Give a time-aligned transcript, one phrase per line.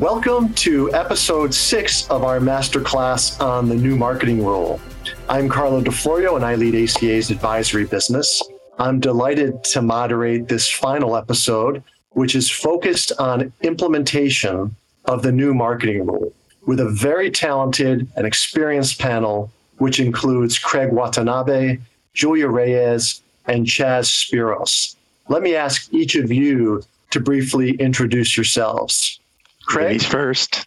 [0.00, 4.80] welcome to episode six of our masterclass on the new marketing rule.
[5.28, 8.42] I'm Carlo di Florio and I lead ACA's advisory business.
[8.78, 14.74] I'm delighted to moderate this final episode, which is focused on implementation
[15.04, 16.32] of the new marketing rule
[16.66, 21.78] with a very talented and experienced panel, which includes Craig Watanabe,
[22.14, 24.96] Julia Reyes, and Chas Spiros.
[25.28, 29.20] Let me ask each of you to briefly introduce yourselves.
[29.64, 29.86] Craig?
[29.86, 30.66] Ladies first.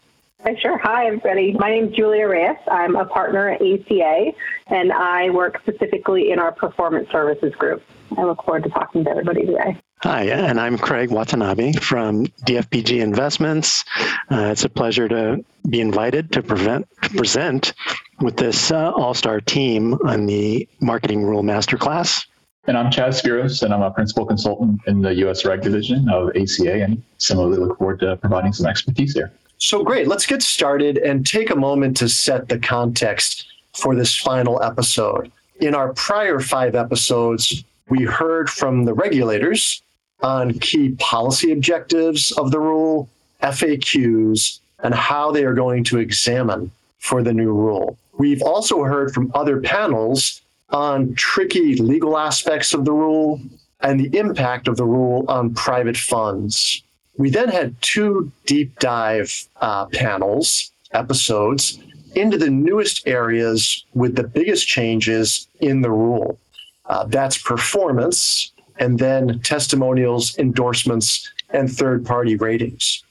[0.61, 0.77] Sure.
[0.77, 1.53] Hi, everybody.
[1.53, 2.55] My name is Julia Reyes.
[2.71, 4.31] I'm a partner at ACA,
[4.67, 7.83] and I work specifically in our performance services group.
[8.17, 9.77] I look forward to talking to everybody today.
[10.03, 13.83] Hi, and I'm Craig Watanabe from DFPG Investments.
[14.31, 17.73] Uh, it's a pleasure to be invited to, prevent, to present
[18.21, 22.25] with this uh, all star team on the Marketing Rule Masterclass.
[22.67, 26.35] And I'm Chas Spiros, and I'm a principal consultant in the US Reg division of
[26.35, 29.31] ACA, and similarly look forward to providing some expertise there.
[29.57, 30.07] So, great.
[30.07, 35.31] Let's get started and take a moment to set the context for this final episode.
[35.61, 39.81] In our prior five episodes, we heard from the regulators
[40.21, 43.07] on key policy objectives of the rule,
[43.41, 47.97] FAQs, and how they are going to examine for the new rule.
[48.17, 53.41] We've also heard from other panels on tricky legal aspects of the rule
[53.81, 56.83] and the impact of the rule on private funds.
[57.17, 61.79] We then had two deep dive uh, panels, episodes,
[62.15, 66.39] into the newest areas with the biggest changes in the rule.
[66.85, 73.03] Uh, that's performance, and then testimonials, endorsements, and third party ratings.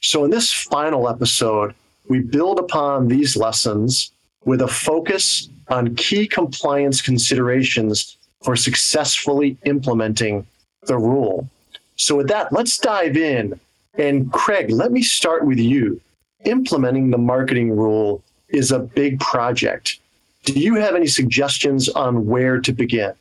[0.00, 1.74] So, in this final episode,
[2.08, 4.12] we build upon these lessons
[4.44, 10.46] with a focus on key compliance considerations for successfully implementing
[10.86, 11.48] the rule.
[11.96, 13.58] So, with that, let's dive in.
[13.96, 16.00] And, Craig, let me start with you.
[16.44, 19.98] Implementing the marketing rule is a big project.
[20.44, 23.14] Do you have any suggestions on where to begin?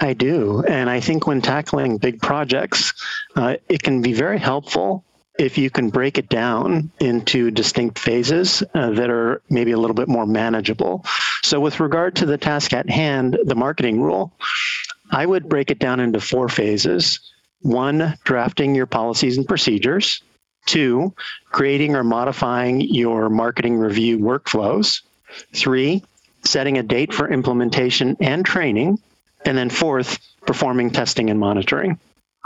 [0.00, 0.64] I do.
[0.66, 2.94] And I think when tackling big projects,
[3.36, 5.04] uh, it can be very helpful
[5.40, 9.94] if you can break it down into distinct phases uh, that are maybe a little
[9.94, 11.02] bit more manageable.
[11.42, 14.32] So, with regard to the task at hand, the marketing rule,
[15.10, 17.20] I would break it down into four phases.
[17.62, 20.22] One, drafting your policies and procedures.
[20.66, 21.14] Two,
[21.46, 25.00] creating or modifying your marketing review workflows.
[25.54, 26.04] Three,
[26.44, 28.98] setting a date for implementation and training.
[29.46, 31.98] And then fourth, performing testing and monitoring.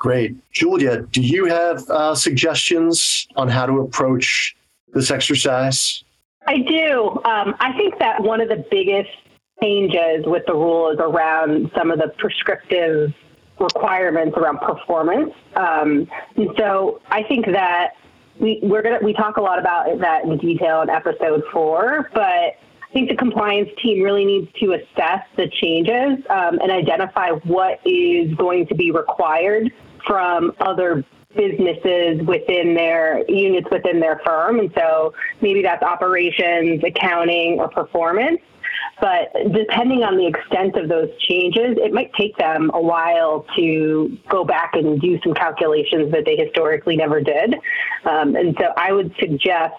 [0.05, 0.37] Great.
[0.53, 4.55] Julia, do you have uh, suggestions on how to approach
[4.93, 6.05] this exercise?
[6.47, 7.09] I do.
[7.25, 9.09] Um, I think that one of the biggest
[9.63, 13.15] changes with the rule is around some of the prescriptive
[13.59, 15.33] requirements around performance.
[15.57, 16.07] Um,
[16.37, 17.93] and so I think that
[18.39, 22.21] we, we're gonna we talk a lot about that in detail in episode four, but
[22.21, 27.81] I think the compliance team really needs to assess the changes um, and identify what
[27.87, 29.73] is going to be required
[30.07, 31.05] from other
[31.37, 34.59] businesses within their units within their firm.
[34.61, 38.41] And so maybe that's operations, accounting, or performance.
[39.01, 44.17] But depending on the extent of those changes, it might take them a while to
[44.29, 47.55] go back and do some calculations that they historically never did.
[48.05, 49.75] Um, and so I would suggest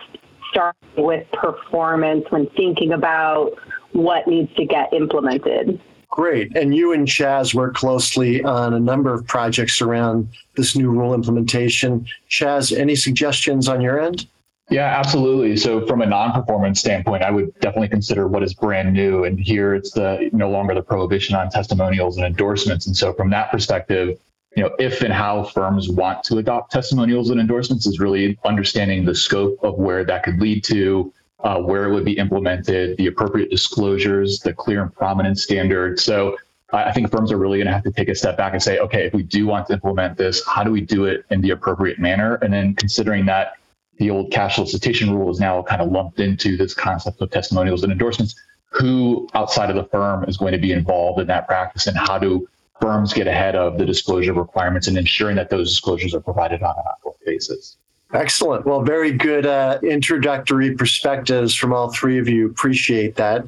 [0.52, 3.54] starting with performance when thinking about
[3.94, 5.80] what needs to get implemented.
[6.16, 6.56] Great.
[6.56, 11.14] And you and Chas work closely on a number of projects around this new rule
[11.14, 12.08] implementation.
[12.30, 14.26] Chas, any suggestions on your end?
[14.70, 15.58] Yeah, absolutely.
[15.58, 19.26] So from a non-performance standpoint, I would definitely consider what is brand new.
[19.26, 22.88] And here it's the no longer the prohibition on testimonials and endorsements.
[22.88, 24.18] And so from that perspective,
[24.56, 29.04] you know, if and how firms want to adopt testimonials and endorsements is really understanding
[29.04, 33.08] the scope of where that could lead to, uh, where it would be implemented, the
[33.08, 36.00] appropriate disclosures, the clear and prominent standard.
[36.00, 36.38] So
[36.74, 38.80] I think firms are really going to have to take a step back and say,
[38.80, 41.52] okay, if we do want to implement this, how do we do it in the
[41.52, 42.36] appropriate manner?
[42.36, 43.54] And then considering that
[43.98, 47.84] the old cash solicitation rule is now kind of lumped into this concept of testimonials
[47.84, 48.36] and endorsements,
[48.70, 52.18] who outside of the firm is going to be involved in that practice and how
[52.18, 52.48] do
[52.82, 56.76] firms get ahead of the disclosure requirements and ensuring that those disclosures are provided on
[56.76, 57.78] an ongoing basis.
[58.16, 58.66] Excellent.
[58.66, 62.48] Well, very good uh, introductory perspectives from all three of you.
[62.48, 63.46] Appreciate that.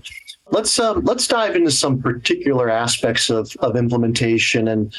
[0.52, 4.70] Let's um, let's dive into some particular aspects of, of implementation.
[4.70, 4.96] And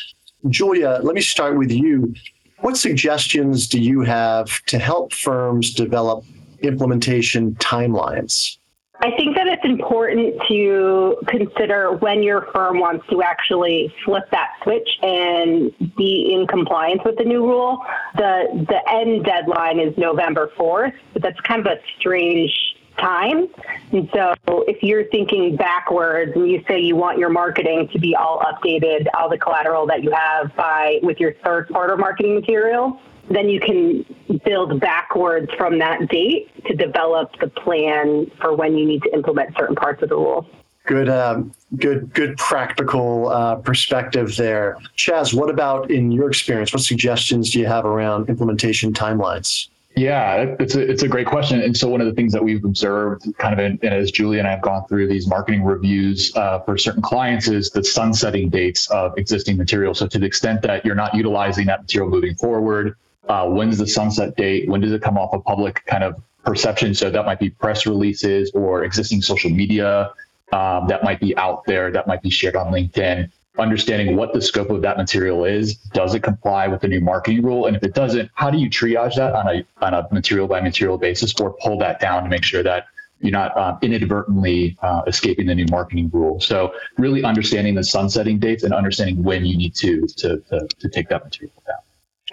[0.50, 2.14] Julia, let me start with you.
[2.60, 6.24] What suggestions do you have to help firms develop
[6.60, 8.57] implementation timelines?
[9.00, 14.54] I think that it's important to consider when your firm wants to actually flip that
[14.64, 17.84] switch and be in compliance with the new rule.
[18.16, 22.52] The the end deadline is November 4th, but that's kind of a strange
[22.98, 23.46] time.
[23.92, 24.34] And so
[24.66, 29.06] if you're thinking backwards and you say you want your marketing to be all updated,
[29.14, 33.60] all the collateral that you have by with your third quarter marketing material, then you
[33.60, 34.04] can
[34.44, 39.54] build backwards from that date to develop the plan for when you need to implement
[39.58, 40.46] certain parts of the rule.
[40.86, 44.78] Good, um, good, good practical uh, perspective there.
[44.96, 46.72] Chas, what about in your experience?
[46.72, 49.68] What suggestions do you have around implementation timelines?
[49.98, 51.60] Yeah, it's a, it's a great question.
[51.60, 54.46] And so one of the things that we've observed kind of in, as Julie and
[54.46, 58.88] I have gone through these marketing reviews uh, for certain clients is the sunsetting dates
[58.90, 59.94] of existing material.
[59.94, 62.96] So to the extent that you're not utilizing that material moving forward,
[63.28, 64.68] uh, when's the sunset date?
[64.68, 66.94] When does it come off of public kind of perception?
[66.94, 70.12] So that might be press releases or existing social media
[70.52, 73.30] um, that might be out there, that might be shared on LinkedIn.
[73.58, 77.42] Understanding what the scope of that material is, does it comply with the new marketing
[77.42, 77.66] rule?
[77.66, 80.60] And if it doesn't, how do you triage that on a on a material by
[80.60, 82.86] material basis, or pull that down to make sure that
[83.20, 86.38] you're not uh, inadvertently uh, escaping the new marketing rule.
[86.40, 90.88] So really understanding the sunsetting dates and understanding when you need to to to, to
[90.88, 91.78] take that material down.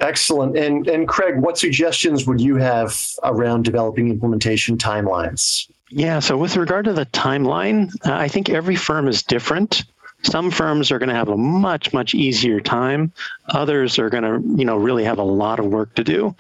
[0.02, 0.58] Excellent.
[0.58, 5.70] And and Craig, what suggestions would you have around developing implementation timelines?
[5.90, 9.84] Yeah, so with regard to the timeline, uh, I think every firm is different.
[10.24, 13.14] Some firms are going to have a much much easier time.
[13.50, 16.36] Others are going to, you know, really have a lot of work to do.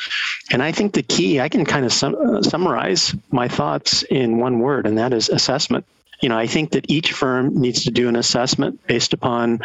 [0.51, 4.39] And I think the key, I can kind of sum, uh, summarize my thoughts in
[4.39, 5.85] one word, and that is assessment
[6.21, 9.59] you know i think that each firm needs to do an assessment based upon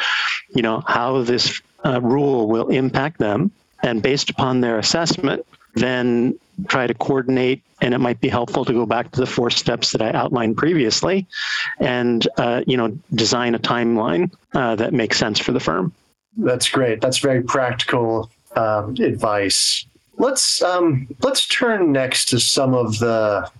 [0.54, 6.38] you know how this uh, rule will impact them and based upon their assessment, then
[6.68, 7.62] try to coordinate.
[7.80, 10.58] And it might be helpful to go back to the four steps that I outlined
[10.58, 11.26] previously,
[11.78, 15.94] and uh, you know design a timeline uh, that makes sense for the firm.
[16.36, 17.00] That's great.
[17.00, 19.86] That's very practical um, advice.
[20.18, 23.50] Let's um, let's turn next to some of the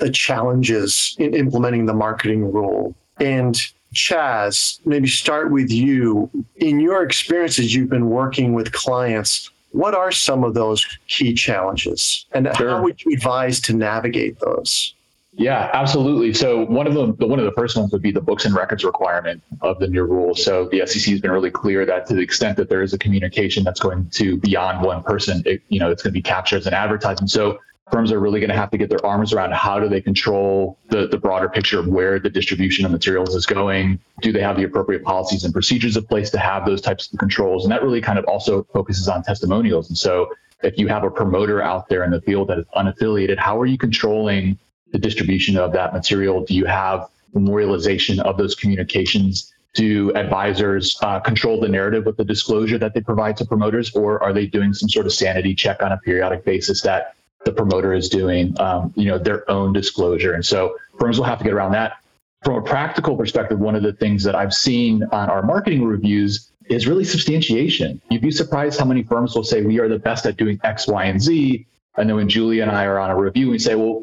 [0.00, 2.94] the challenges in implementing the marketing rule.
[3.20, 3.60] And
[3.92, 6.30] Chas, maybe start with you.
[6.56, 12.26] In your experiences, you've been working with clients what are some of those key challenges
[12.32, 12.70] and sure.
[12.70, 14.94] how would you advise to navigate those?
[15.38, 16.34] Yeah, absolutely.
[16.34, 18.82] So one of the one of the first ones would be the books and records
[18.82, 20.34] requirement of the new rule.
[20.34, 22.98] So the SEC has been really clear that to the extent that there is a
[22.98, 26.56] communication that's going to beyond one person, it, you know, it's going to be captured
[26.56, 27.30] as an advertisement.
[27.30, 30.00] So firms are really going to have to get their arms around how do they
[30.00, 33.98] control the, the broader picture of where the distribution of materials is going.
[34.22, 37.18] Do they have the appropriate policies and procedures in place to have those types of
[37.18, 37.64] controls?
[37.64, 39.88] And that really kind of also focuses on testimonials.
[39.88, 40.28] And so
[40.62, 43.66] if you have a promoter out there in the field that is unaffiliated how are
[43.66, 44.58] you controlling
[44.92, 46.44] the distribution of that material?
[46.44, 49.52] Do you have memorialization of those communications?
[49.74, 54.22] Do advisors uh, control the narrative with the disclosure that they provide to promoters, or
[54.22, 57.14] are they doing some sort of sanity check on a periodic basis that
[57.44, 60.34] the promoter is doing, um, you know, their own disclosure.
[60.34, 61.98] And so firms will have to get around that.
[62.44, 66.50] From a practical perspective, one of the things that I've seen on our marketing reviews
[66.68, 68.00] is really substantiation.
[68.10, 70.86] You'd be surprised how many firms will say we are the best at doing X,
[70.86, 71.66] Y, and Z.
[71.96, 74.02] And then when Julie and I are on a review, we say, well,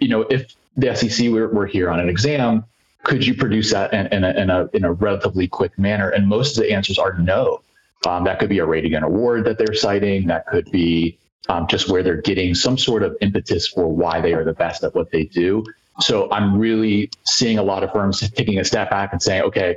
[0.00, 2.64] you know, if the SEC were, were here on an exam,
[3.04, 6.10] could you produce that in, in, a, in, a, in a relatively quick manner?
[6.10, 7.62] And most of the answers are no.
[8.06, 10.26] Um, that could be a rating and award that they're citing.
[10.26, 14.34] That could be um, just where they're getting some sort of impetus for why they
[14.34, 15.64] are the best at what they do.
[16.00, 19.76] So I'm really seeing a lot of firms taking a step back and saying, okay,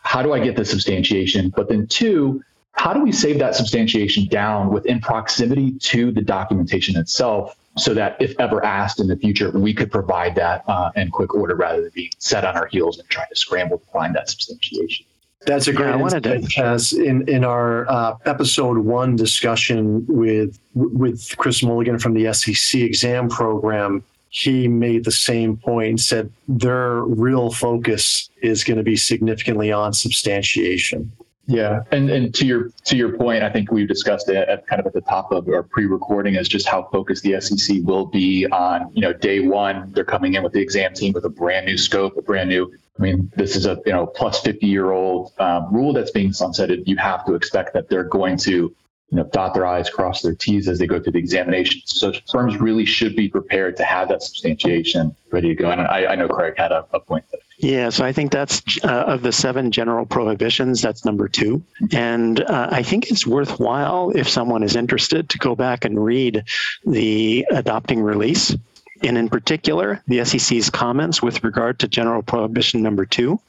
[0.00, 1.50] how do I get the substantiation?
[1.56, 2.42] But then, two,
[2.72, 8.16] how do we save that substantiation down within proximity to the documentation itself so that
[8.20, 11.82] if ever asked in the future, we could provide that uh, in quick order rather
[11.82, 15.06] than being set on our heels and trying to scramble to find that substantiation?
[15.46, 16.62] That's a great yeah, I wanted to.
[16.62, 22.80] As in in our uh, episode one discussion with with Chris Mulligan from the SEC
[22.80, 28.82] exam program, he made the same point and said their real focus is going to
[28.82, 31.12] be significantly on substantiation.
[31.46, 34.80] Yeah, and and to your to your point, I think we've discussed it at kind
[34.80, 38.46] of at the top of our pre-recording is just how focused the SEC will be
[38.46, 39.92] on you know day one.
[39.92, 42.72] They're coming in with the exam team with a brand new scope, a brand new
[42.98, 46.30] I mean, this is a you know plus 50 year old um, rule that's being
[46.30, 46.86] sunsetted.
[46.86, 48.76] You have to expect that they're going to you
[49.10, 51.82] know dot their i's, cross their t's as they go through the examination.
[51.84, 55.70] So firms really should be prepared to have that substantiation ready to go.
[55.70, 57.24] And I, I know Craig had a, a point.
[57.58, 61.62] Yeah, so I think that's uh, of the seven general prohibitions, that's number two.
[61.92, 66.44] And uh, I think it's worthwhile if someone is interested to go back and read
[66.84, 68.56] the adopting release
[69.04, 73.40] and in particular, the SEC's comments with regard to general prohibition number two.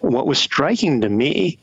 [0.00, 1.58] What was striking to me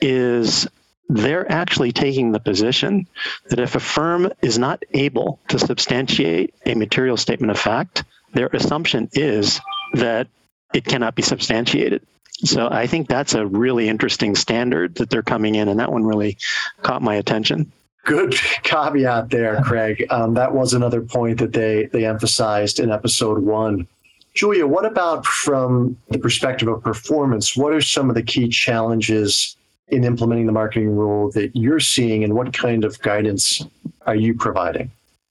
[0.00, 0.66] is
[1.08, 3.06] they're actually taking the position
[3.48, 8.46] that if a firm is not able to substantiate a material statement of fact, their
[8.48, 9.60] assumption is
[9.94, 10.28] that
[10.72, 12.06] it cannot be substantiated.
[12.44, 16.04] So I think that's a really interesting standard that they're coming in, and that one
[16.04, 16.38] really
[16.82, 17.72] caught my attention.
[18.04, 20.06] Good caveat there, Craig.
[20.10, 23.86] Um, that was another point that they they emphasized in episode one.
[24.34, 27.56] Julia, what about from the perspective of performance?
[27.56, 29.56] What are some of the key challenges
[29.88, 33.62] in implementing the marketing rule that you're seeing, and what kind of guidance
[34.06, 34.90] are you providing?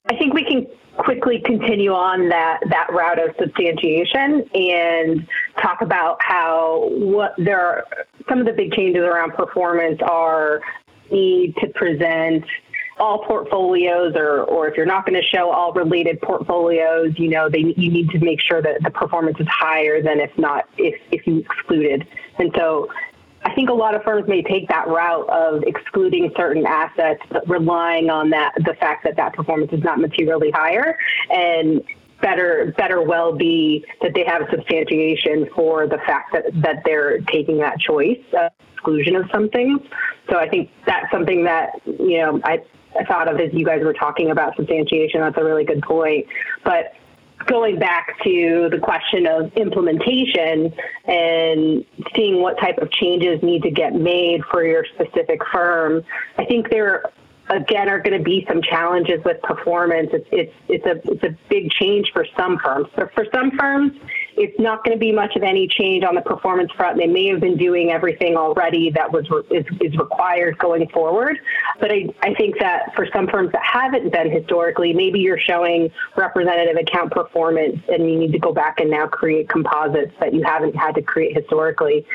[0.09, 5.27] I think we can quickly continue on that that route of substantiation and
[5.61, 7.85] talk about how what there are
[8.27, 10.61] some of the big changes around performance are
[11.11, 12.45] need to present
[12.99, 17.49] all portfolios or, or if you're not going to show all related portfolios, you know,
[17.49, 20.99] they, you need to make sure that the performance is higher than if not, if,
[21.11, 22.05] if you excluded.
[22.37, 22.89] And so
[23.43, 27.47] I think a lot of firms may take that route of excluding certain assets, but
[27.47, 30.97] relying on that the fact that that performance is not materially higher,
[31.31, 31.81] and
[32.21, 37.57] better better well be that they have substantiation for the fact that that they're taking
[37.59, 39.81] that choice of exclusion of some things.
[40.29, 42.63] So I think that's something that you know I.
[42.99, 45.21] I thought of as you guys were talking about substantiation.
[45.21, 46.25] That's a really good point.
[46.63, 46.93] But
[47.45, 50.73] going back to the question of implementation
[51.05, 51.85] and
[52.15, 56.03] seeing what type of changes need to get made for your specific firm,
[56.37, 57.11] I think there
[57.49, 60.09] again are going to be some challenges with performance.
[60.13, 62.87] It's it's it's a it's a big change for some firms.
[62.95, 63.93] But for some firms,
[64.37, 66.97] it's not going to be much of any change on the performance front.
[66.97, 71.39] They may have been doing everything already that was is, is required going forward.
[71.79, 75.91] But I, I think that for some firms that haven't been historically, maybe you're showing
[76.15, 80.43] representative account performance and you need to go back and now create composites that you
[80.43, 82.05] haven't had to create historically.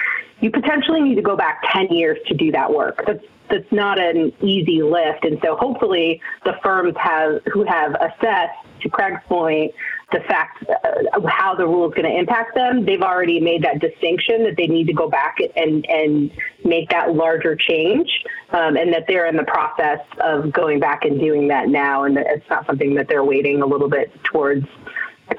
[0.40, 3.02] You potentially need to go back 10 years to do that work.
[3.06, 5.24] That's that's not an easy lift.
[5.24, 9.72] And so hopefully the firms have who have assessed to Craig's point
[10.12, 13.80] the fact uh, how the rule is going to impact them, they've already made that
[13.80, 16.30] distinction that they need to go back and and
[16.64, 21.18] make that larger change, um, and that they're in the process of going back and
[21.18, 24.66] doing that now, and it's not something that they're waiting a little bit towards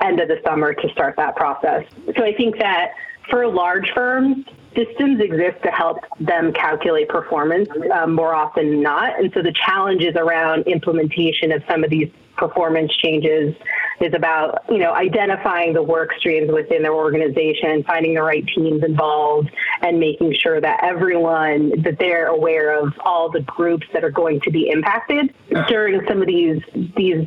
[0.01, 1.85] end of the summer to start that process.
[2.17, 2.93] So I think that
[3.29, 9.19] for large firms, systems exist to help them calculate performance um, more often than not.
[9.19, 13.55] And so the challenges around implementation of some of these performance changes
[14.01, 18.83] is about you know identifying the work streams within their organization finding the right teams
[18.83, 19.49] involved
[19.81, 24.41] and making sure that everyone that they're aware of all the groups that are going
[24.41, 25.33] to be impacted
[25.69, 26.61] during some of these
[26.97, 27.25] these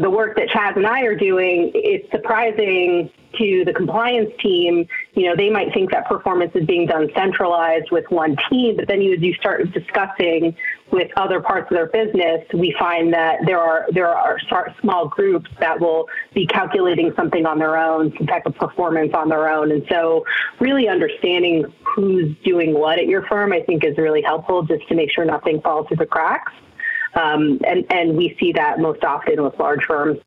[0.00, 5.26] the work that Chas and I are doing, it's surprising to the compliance team, you
[5.26, 9.00] know, they might think that performance is being done centralized with one team, but then
[9.00, 10.54] you, you start discussing
[10.90, 14.36] with other parts of their business, we find that there are there are
[14.80, 19.30] small groups that will be calculating something on their own, some type of performance on
[19.30, 20.24] their own, and so
[20.60, 24.94] really understanding who's doing what at your firm, I think, is really helpful just to
[24.94, 26.52] make sure nothing falls through the cracks.
[27.14, 30.18] Um, and, and we see that most often with large firms.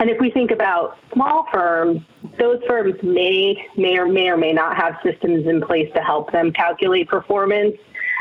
[0.00, 2.02] And if we think about small firms,
[2.38, 6.30] those firms may, may or may or may not have systems in place to help
[6.30, 7.76] them calculate performance.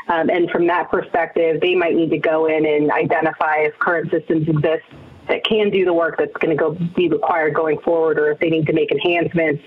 [0.08, 4.10] Um, and from that perspective, they might need to go in and identify if current
[4.10, 4.86] systems exist
[5.28, 8.40] that can do the work that's going to go be required going forward, or if
[8.40, 9.62] they need to make enhancements,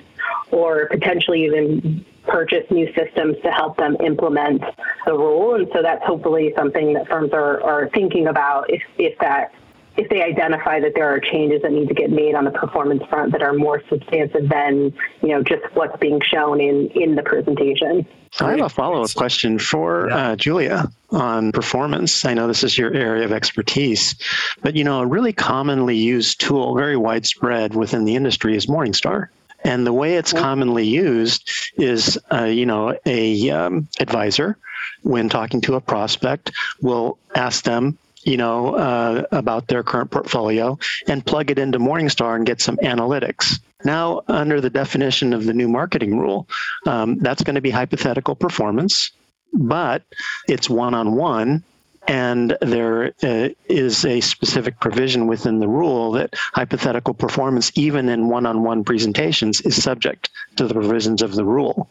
[0.50, 4.62] or potentially even purchase new systems to help them implement
[5.06, 5.54] the rule.
[5.54, 9.52] And so that's hopefully something that firms are, are thinking about if, if that
[9.96, 13.02] if they identify that there are changes that need to get made on the performance
[13.10, 17.22] front that are more substantive than you know just what's being shown in in the
[17.22, 18.06] presentation.
[18.38, 20.16] I have a follow-up question for yeah.
[20.16, 22.24] uh, Julia on performance.
[22.24, 24.14] I know this is your area of expertise,
[24.62, 29.28] but you know a really commonly used tool, very widespread within the industry, is Morningstar.
[29.64, 34.56] And the way it's commonly used is, uh, you know, a um, advisor,
[35.02, 40.78] when talking to a prospect, will ask them, you know, uh, about their current portfolio
[41.06, 43.60] and plug it into Morningstar and get some analytics.
[43.84, 46.48] Now, under the definition of the new marketing rule,
[46.86, 49.10] um, that's going to be hypothetical performance,
[49.52, 50.02] but
[50.46, 51.64] it's one on one
[52.10, 58.28] and there uh, is a specific provision within the rule that hypothetical performance, even in
[58.28, 61.88] one on one presentations, is subject to the provisions of the rule.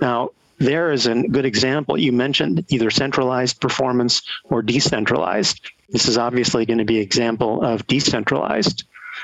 [0.00, 1.96] Now, there is a good example.
[1.96, 5.60] You mentioned either centralized performance or decentralized.
[5.90, 8.82] This is obviously going to be an example of decentralized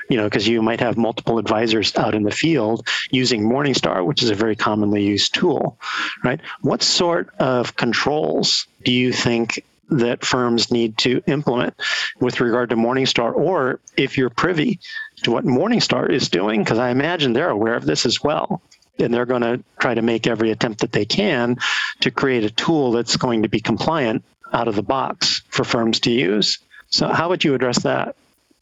[0.09, 4.23] you know, because you might have multiple advisors out in the field using Morningstar, which
[4.23, 5.78] is a very commonly used tool,
[6.25, 6.40] right?
[6.62, 11.75] What sort of controls do you think that firms need to implement
[12.21, 14.80] with regard to Morningstar, or if you're privy
[15.23, 18.62] to what Morningstar is doing, because I imagine they're aware of this as well.
[19.00, 21.59] And they're going to try to make every attempt that they can
[22.00, 26.00] to create a tool that's going to be compliant out of the box for firms
[26.00, 26.59] to use.
[26.90, 28.16] So, how would you address that?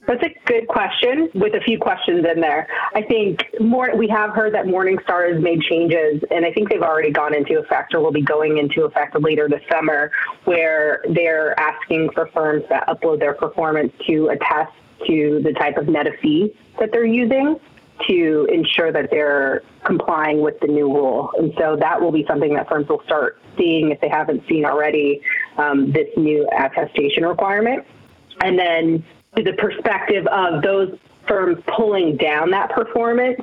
[0.07, 2.69] That's a good question with a few questions in there.
[2.95, 6.83] I think more we have heard that Morningstar has made changes, and I think they've
[6.83, 10.13] already gone into effect or will be going into effect later this summer,
[10.45, 14.73] where they're asking for firms that upload their performance to attest
[15.07, 17.59] to the type of net of fee that they're using
[18.07, 21.31] to ensure that they're complying with the new rule.
[21.39, 24.65] And so that will be something that firms will start seeing if they haven't seen
[24.65, 25.23] already
[25.57, 27.85] um, this new attestation requirement.
[28.43, 29.05] And then
[29.45, 33.41] the perspective of those firms pulling down that performance,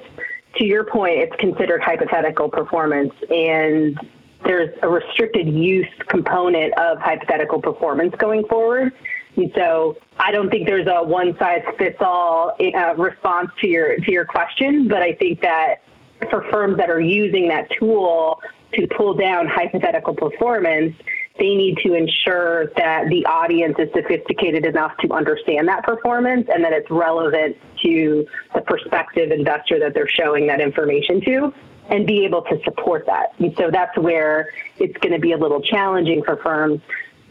[0.55, 3.13] to your point, it's considered hypothetical performance.
[3.29, 4.00] And
[4.45, 8.93] there's a restricted use component of hypothetical performance going forward.
[9.35, 13.97] And so I don't think there's a one size fits all uh, response to your
[13.97, 15.81] to your question, but I think that
[16.29, 18.41] for firms that are using that tool
[18.73, 20.95] to pull down hypothetical performance,
[21.40, 26.63] they need to ensure that the audience is sophisticated enough to understand that performance and
[26.63, 31.54] that it's relevant to the prospective investor that they're showing that information to
[31.90, 33.34] and be able to support that.
[33.40, 36.82] And so that's where it's going to be a little challenging for firms.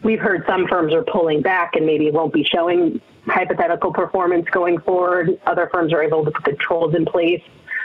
[0.03, 4.79] We've heard some firms are pulling back and maybe won't be showing hypothetical performance going
[4.81, 5.39] forward.
[5.47, 7.41] Other firms are able to put controls in place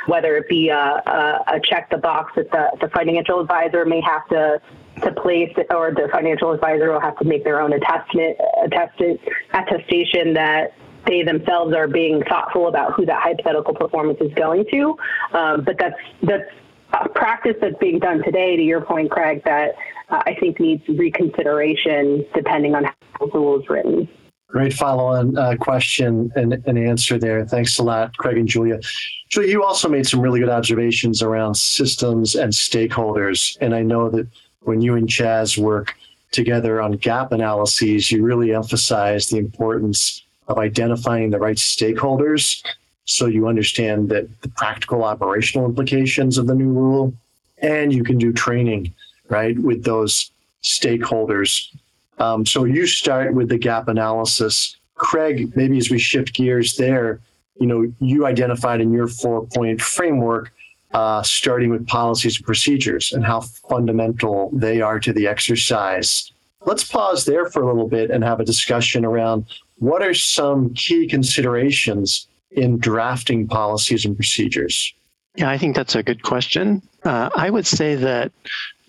[0.09, 4.01] whether it be a, a, a check the box that the, the financial advisor may
[4.01, 4.61] have to
[5.03, 9.19] to place or the financial advisor will have to make their own attestment attested
[9.53, 10.75] attestation that
[11.07, 14.97] they themselves are being thoughtful about who that hypothetical performance is going to.
[15.33, 16.51] Um, but that's that's
[16.93, 18.57] a practice that's being done today.
[18.57, 19.75] To your point, Craig, that
[20.11, 24.09] uh, I think needs reconsideration depending on how the rule is written.
[24.49, 27.45] Great follow-on uh, question and, and answer there.
[27.45, 28.81] Thanks a lot, Craig and Julia.
[29.29, 33.59] Julia, you also made some really good observations around systems and stakeholders.
[33.61, 34.27] And I know that
[34.63, 35.95] when you and Chas work
[36.31, 42.63] together on gap analyses, you really emphasize the importance of identifying the right stakeholders
[43.05, 47.15] so you understand that the practical operational implications of the new rule
[47.59, 48.93] and you can do training
[49.29, 50.31] right with those
[50.63, 51.71] stakeholders
[52.19, 54.77] um, so you start with the gap analysis.
[54.97, 57.21] Craig, maybe as we shift gears there,
[57.61, 60.53] you know, you identified in your four point framework,
[60.93, 66.33] uh, starting with policies and procedures and how fundamental they are to the exercise.
[66.65, 69.47] Let's pause there for a little bit and have a discussion around
[69.79, 74.93] what are some key considerations in drafting policies and procedures?
[75.37, 76.83] Yeah, I think that's a good question.
[77.05, 78.33] Uh, I would say that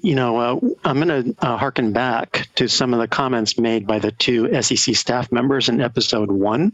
[0.02, 3.86] you know, uh, I'm going to uh, harken back to some of the comments made
[3.86, 6.74] by the two SEC staff members in episode one,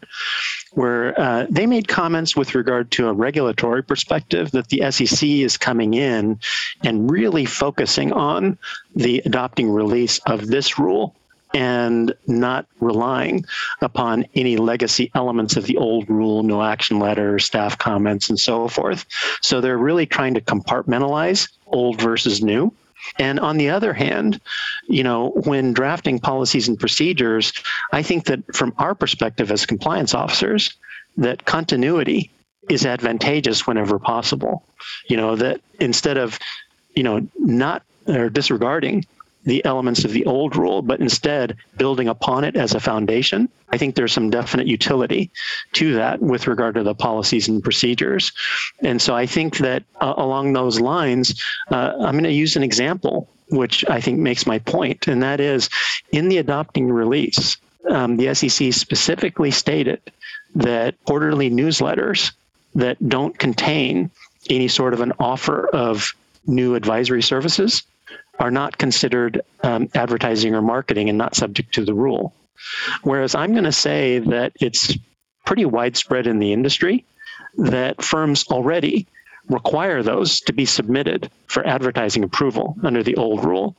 [0.74, 5.58] where uh, they made comments with regard to a regulatory perspective that the SEC is
[5.58, 6.40] coming in
[6.84, 8.58] and really focusing on
[8.96, 11.16] the adopting release of this rule
[11.54, 13.46] and not relying
[13.82, 18.68] upon any legacy elements of the old rule, no action letter, staff comments, and so
[18.68, 19.06] forth.
[19.42, 22.74] So they're really trying to compartmentalize old versus new
[23.20, 24.39] and on the other hand,
[24.88, 27.54] you know, when drafting policies and procedures,
[27.91, 30.76] I think that from our perspective as compliance officers,
[31.18, 32.32] that continuity
[32.70, 34.63] is advantageous whenever possible.
[35.08, 36.39] You know, that instead of,
[36.96, 39.06] you know, not or disregarding
[39.45, 43.47] the elements of the old rule, but instead building upon it as a foundation.
[43.69, 45.31] I think there's some definite utility
[45.73, 48.31] to that with regard to the policies and procedures.
[48.81, 52.63] And so I think that uh, along those lines, uh, I'm going to use an
[52.63, 55.69] example which I think makes my point, and that is
[56.12, 57.58] in the adopting release,
[57.89, 60.01] um, the SEC specifically stated
[60.55, 62.31] that quarterly newsletters
[62.73, 64.10] that don't contain
[64.49, 66.13] any sort of an offer of
[66.47, 67.84] new advisory services
[68.39, 72.34] are not considered um, advertising or marketing and not subject to the rule.
[73.04, 74.98] Whereas I'm going to say that it's
[75.45, 77.06] pretty widespread in the industry
[77.58, 79.08] that firms already
[79.50, 83.76] require those to be submitted for advertising approval under the old rule.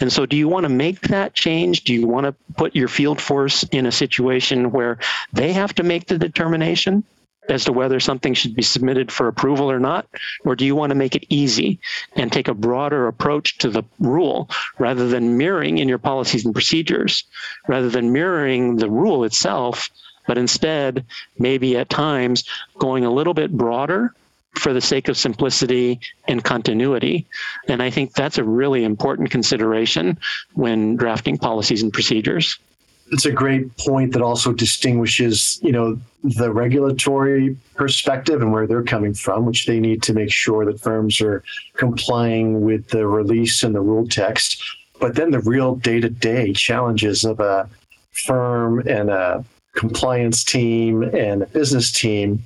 [0.00, 1.82] And so, do you want to make that change?
[1.84, 4.98] Do you want to put your field force in a situation where
[5.32, 7.04] they have to make the determination
[7.48, 10.06] as to whether something should be submitted for approval or not?
[10.44, 11.78] Or do you want to make it easy
[12.14, 16.54] and take a broader approach to the rule rather than mirroring in your policies and
[16.54, 17.24] procedures,
[17.66, 19.90] rather than mirroring the rule itself?
[20.28, 21.04] but instead,
[21.38, 22.44] maybe at times
[22.78, 24.14] going a little bit broader
[24.54, 27.26] for the sake of simplicity and continuity.
[27.66, 30.18] And I think that's a really important consideration
[30.52, 32.58] when drafting policies and procedures.
[33.10, 38.82] It's a great point that also distinguishes, you know, the regulatory perspective and where they're
[38.82, 41.42] coming from, which they need to make sure that firms are
[41.76, 44.62] complying with the release and the rule text.
[45.00, 47.68] But then the real day-to-day challenges of a
[48.10, 49.44] firm and a
[49.74, 52.42] compliance team and a business team.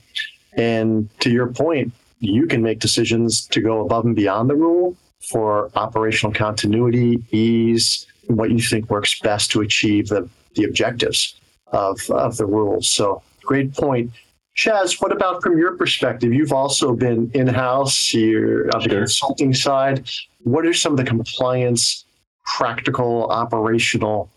[0.54, 4.96] And to your point, you can make decisions to go above and beyond the rule
[5.20, 11.34] for operational continuity, ease, what you think works best to achieve the, the objectives
[11.68, 12.88] of, of the rules.
[12.88, 14.10] So, great point.
[14.54, 16.32] Chas, what about from your perspective?
[16.32, 18.98] You've also been in house, you're on the sure.
[19.00, 20.08] consulting side.
[20.40, 22.04] What are some of the compliance,
[22.44, 24.30] practical, operational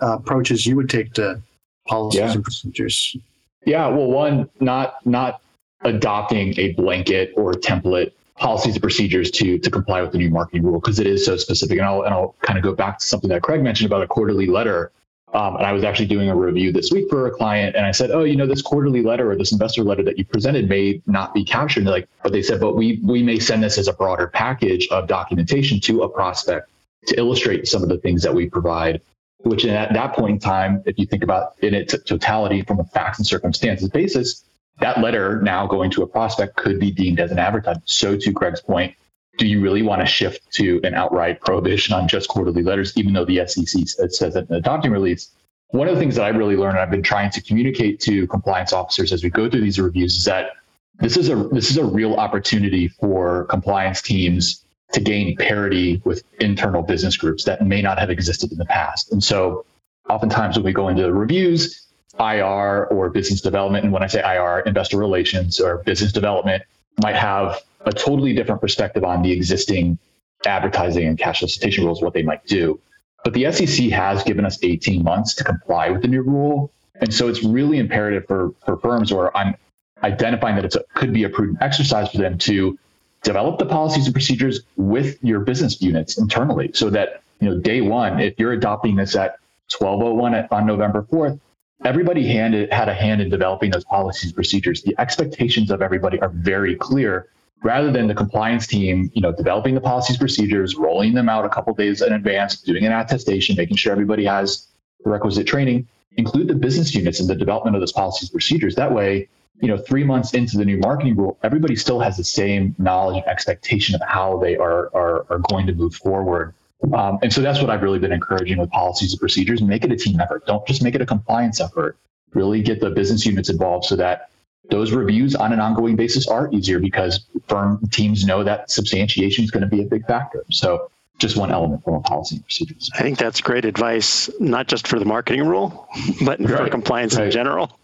[0.00, 1.40] uh, approaches you would take to
[1.88, 2.32] policies yeah.
[2.32, 3.16] and procedures?
[3.64, 5.40] Yeah, well, one, not not
[5.82, 10.62] adopting a blanket or template policies and procedures to to comply with the new marketing
[10.62, 11.78] rule because it is so specific.
[11.78, 14.06] And I'll and I'll kind of go back to something that Craig mentioned about a
[14.06, 14.92] quarterly letter.
[15.34, 17.90] Um, and I was actually doing a review this week for a client, and I
[17.90, 21.02] said, "Oh, you know, this quarterly letter or this investor letter that you presented may
[21.06, 23.92] not be captured." Like, but they said, "But we we may send this as a
[23.92, 26.70] broader package of documentation to a prospect
[27.08, 29.00] to illustrate some of the things that we provide."
[29.42, 32.84] Which at that point in time, if you think about in its totality from a
[32.84, 34.44] facts and circumstances basis,
[34.80, 37.88] that letter now going to a prospect could be deemed as an advertisement.
[37.88, 38.94] So, to Craig's point,
[39.38, 43.12] do you really want to shift to an outright prohibition on just quarterly letters, even
[43.12, 45.30] though the SEC says that in the adopting release?
[45.70, 48.26] One of the things that I really learned, and I've been trying to communicate to
[48.28, 50.52] compliance officers as we go through these reviews, is that
[51.00, 56.22] this is a this is a real opportunity for compliance teams to gain parity with
[56.40, 59.12] internal business groups that may not have existed in the past.
[59.12, 59.66] And so,
[60.08, 61.86] oftentimes when we go into reviews,
[62.18, 66.62] IR or business development, and when I say IR, investor relations or business development,
[67.02, 69.98] might have a totally different perspective on the existing
[70.44, 72.80] advertising and cash solicitation rules, what they might do.
[73.24, 76.70] But the SEC has given us 18 months to comply with the new rule.
[77.00, 79.56] And so it's really imperative for, for firms or I'm
[80.02, 82.78] identifying that it could be a prudent exercise for them to
[83.22, 87.80] develop the policies and procedures with your business units internally so that, you know, day
[87.80, 89.38] one, if you're adopting this at
[89.76, 91.40] 1201 on November 4th,
[91.84, 94.82] everybody had a hand in developing those policies procedures.
[94.82, 97.28] The expectations of everybody are very clear
[97.62, 101.48] rather than the compliance team, you know, developing the policies procedures, rolling them out a
[101.48, 104.68] couple days in advance, doing an attestation, making sure everybody has
[105.04, 105.86] the requisite training,
[106.16, 108.74] include the business units in the development of those policies procedures.
[108.74, 109.28] That way,
[109.60, 113.16] you know, three months into the new marketing rule, everybody still has the same knowledge
[113.16, 116.54] and expectation of how they are, are, are going to move forward
[116.94, 119.62] um, and so that's what I've really been encouraging with policies and procedures.
[119.62, 120.46] Make it a team effort.
[120.46, 121.96] Don't just make it a compliance effort.
[122.34, 124.30] Really get the business units involved so that
[124.70, 129.50] those reviews on an ongoing basis are easier because firm teams know that substantiation is
[129.50, 130.44] going to be a big factor.
[130.50, 132.90] So just one element from a policy and procedures.
[132.94, 135.88] I think that's great advice, not just for the marketing rule,
[136.24, 136.48] but right.
[136.48, 137.26] for compliance right.
[137.26, 137.78] in general.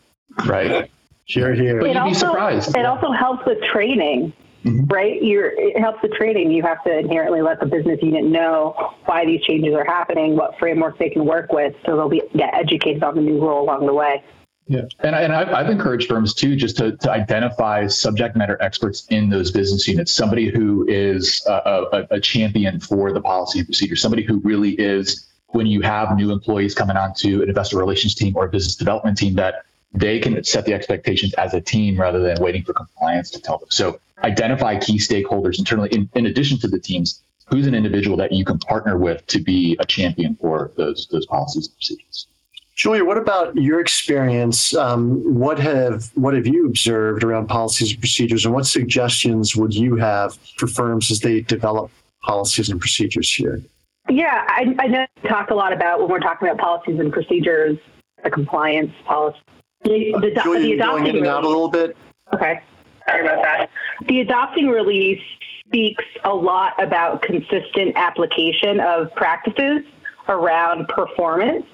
[0.44, 0.90] Right.
[1.26, 1.78] Sure, here.
[1.78, 2.76] But it you'd also, be surprised.
[2.76, 4.33] It also helps with training.
[4.64, 4.85] Mm-hmm.
[4.87, 5.22] Right?
[5.22, 6.53] You're, it helps the training.
[6.53, 10.57] You have to inherently let the business unit know why these changes are happening, what
[10.59, 13.87] framework they can work with, so they'll be get educated on the new rule along
[13.87, 14.22] the way.
[14.68, 19.07] Yeah, and, and I've, I've encouraged firms too just to, to identify subject matter experts
[19.11, 21.53] in those business units, somebody who is a,
[21.92, 26.16] a, a champion for the policy and procedure, somebody who really is when you have
[26.16, 30.18] new employees coming onto an investor relations team or a business development team that they
[30.18, 33.68] can set the expectations as a team rather than waiting for compliance to tell them.
[33.70, 38.33] So identify key stakeholders internally in, in addition to the teams who's an individual that
[38.33, 42.26] you can partner with to be a champion for those those policies and procedures
[42.74, 44.74] Julia, what about your experience?
[44.74, 49.74] Um, what have what have you observed around policies and procedures, and what suggestions would
[49.74, 51.90] you have for firms as they develop
[52.22, 53.61] policies and procedures here?
[54.09, 57.12] Yeah, I, I know we talk a lot about when we're talking about policies and
[57.12, 57.78] procedures,
[58.24, 59.38] the compliance policy.
[59.85, 61.97] The, the, Julia, the adopting going in and out a little bit.
[62.33, 62.61] Okay.
[63.09, 63.71] Sorry about that.
[64.07, 65.21] The adopting release
[65.66, 69.85] speaks a lot about consistent application of practices
[70.29, 71.66] around performance.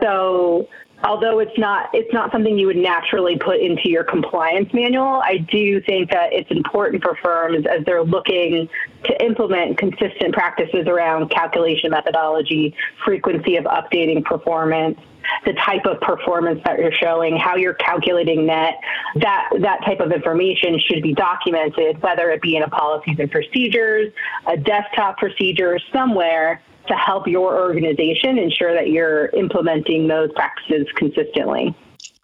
[0.00, 0.68] So
[1.04, 5.38] although it's not it's not something you would naturally put into your compliance manual, I
[5.38, 8.68] do think that it's important for firms as they're looking
[9.04, 12.74] to implement consistent practices around calculation methodology,
[13.04, 14.98] frequency of updating performance,
[15.44, 18.74] the type of performance that you're showing, how you're calculating net,
[19.16, 23.30] that that type of information should be documented, whether it be in a policies and
[23.30, 24.12] procedures,
[24.46, 31.74] a desktop procedure, somewhere to help your organization ensure that you're implementing those practices consistently.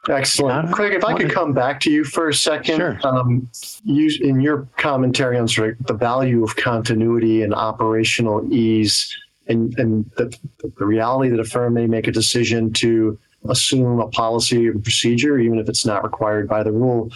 [0.09, 0.69] Excellent.
[0.69, 0.73] Yeah.
[0.73, 2.77] Craig, if I could come back to you for a second.
[2.77, 2.99] Sure.
[3.05, 3.49] Um,
[3.85, 9.17] you, in your commentary on sort of the value of continuity and operational ease,
[9.53, 10.37] and, and the,
[10.79, 15.38] the reality that a firm may make a decision to assume a policy or procedure,
[15.38, 17.11] even if it's not required by the rule.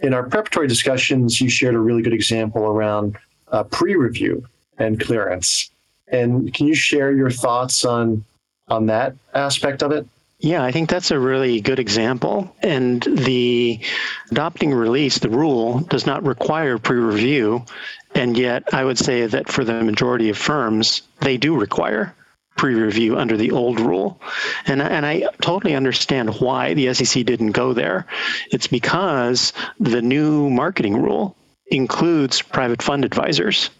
[0.00, 3.16] In our preparatory discussions, you shared a really good example around
[3.52, 4.44] uh, pre review
[4.78, 5.70] and clearance.
[6.08, 8.24] And can you share your thoughts on,
[8.68, 10.06] on that aspect of it?
[10.42, 12.52] Yeah, I think that's a really good example.
[12.62, 13.78] And the
[14.32, 17.64] adopting release, the rule, does not require pre review.
[18.14, 22.14] And yet, I would say that for the majority of firms, they do require
[22.56, 24.20] pre review under the old rule.
[24.66, 28.06] And, and I totally understand why the SEC didn't go there.
[28.50, 31.36] It's because the new marketing rule
[31.68, 33.70] includes private fund advisors.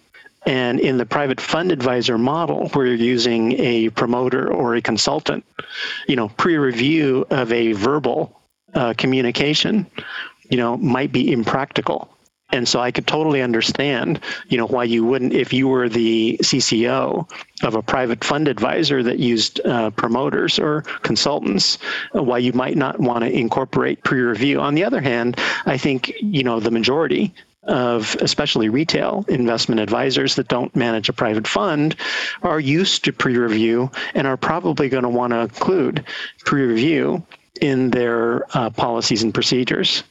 [0.45, 5.45] And in the private fund advisor model, where you're using a promoter or a consultant,
[6.09, 8.40] you know, pre-review of a verbal
[8.75, 9.87] uh, communication,
[10.51, 12.12] you know, might be impractical.
[12.53, 16.38] And so I could totally understand, you know, why you wouldn't, if you were the
[16.43, 17.29] CCO
[17.62, 21.79] of a private fund advisor that used uh, promoters or consultants,
[22.12, 24.61] why you might not want to incorporate pre-review.
[24.61, 27.33] On the other hand, I think, you know, the majority
[27.65, 31.95] of especially retail investment advisors that don't manage a private fund
[32.43, 36.05] are used to pre review and are probably going to want to include
[36.45, 37.25] pre review
[37.61, 40.03] in their uh, policies and procedures.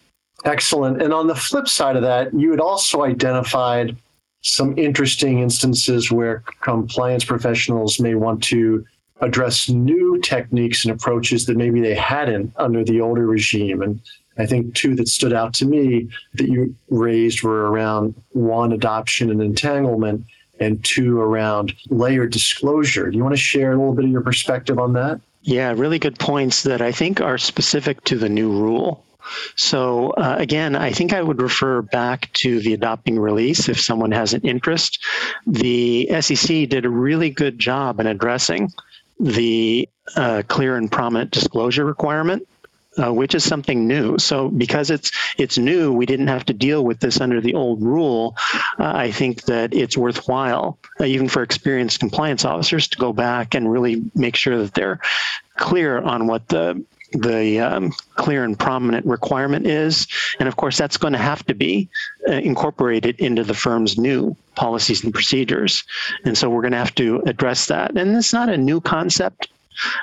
[0.46, 1.02] Excellent.
[1.02, 3.96] And on the flip side of that, you had also identified
[4.42, 8.84] some interesting instances where compliance professionals may want to
[9.22, 13.84] address new techniques and approaches that maybe they hadn't under the older regime.
[13.84, 14.02] And
[14.38, 19.30] I think two that stood out to me that you raised were around one, adoption
[19.30, 20.26] and entanglement,
[20.60, 23.12] and two, around layered disclosure.
[23.12, 25.22] Do you want to share a little bit of your perspective on that?
[25.44, 29.04] Yeah, really good points that I think are specific to the new rule.
[29.56, 34.12] So, uh, again, I think I would refer back to the adopting release if someone
[34.12, 35.04] has an interest.
[35.48, 38.72] The SEC did a really good job in addressing
[39.20, 42.48] the uh, clear and prominent disclosure requirement
[42.98, 44.18] uh, which is something new.
[44.18, 47.82] So because it's it's new, we didn't have to deal with this under the old
[47.82, 48.36] rule.
[48.80, 53.56] Uh, I think that it's worthwhile, uh, even for experienced compliance officers, to go back
[53.56, 55.00] and really make sure that they're
[55.58, 60.08] clear on what the the um, clear and prominent requirement is.
[60.40, 61.90] And of course, that's going to have to be
[62.28, 65.84] uh, incorporated into the firm's new policies and procedures.
[66.26, 67.98] And so we're going to have to address that.
[67.98, 69.50] And it's not a new concept.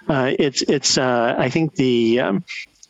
[0.09, 2.45] Uh, it's it's uh, I think the um,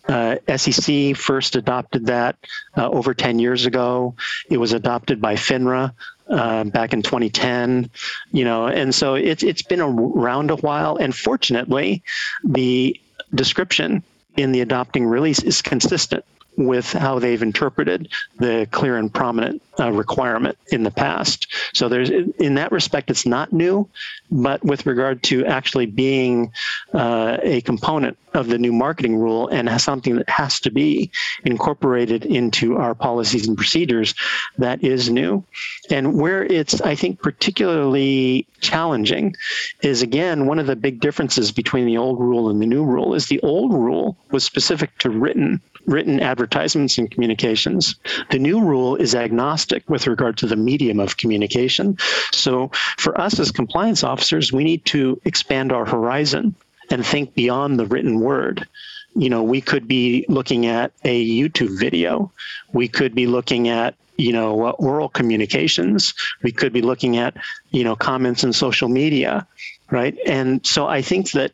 [0.09, 2.37] uh, SEC first adopted that
[2.77, 4.15] uh, over 10 years ago.
[4.51, 5.93] It was adopted by FINRA
[6.29, 7.91] uh, back in 2010.
[8.33, 10.97] You know, and so it's it's been around a while.
[10.97, 12.03] And fortunately,
[12.43, 12.99] the
[13.35, 14.03] description
[14.39, 16.25] in the adopting release is consistent
[16.59, 21.47] with how they've interpreted the clear and prominent uh, requirement in the past.
[21.73, 23.89] So there's in that respect, it's not new,
[24.31, 26.53] but with regard to actually being
[26.93, 31.11] uh, a component of the new marketing rule and something that has to be
[31.45, 34.15] incorporated into our policies and procedures,
[34.59, 35.45] that is new.
[35.91, 39.37] And where it's, I think, particularly challenging
[39.83, 43.15] is again one of the big differences between the old rule and the new rule
[43.15, 47.97] is the old rule was specific to written written advertisements and communications.
[48.31, 51.97] The new rule is agnostic with regard to the medium of communication.
[52.31, 56.55] So for us as compliance officers, we need to expand our horizon
[56.91, 58.69] and think beyond the written word.
[59.17, 62.31] You know, we could be looking at a YouTube video.
[62.73, 67.37] We could be looking at you know uh, oral communications we could be looking at
[67.71, 69.47] you know comments in social media
[69.93, 71.53] right and so i think that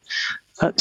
[0.62, 0.72] uh,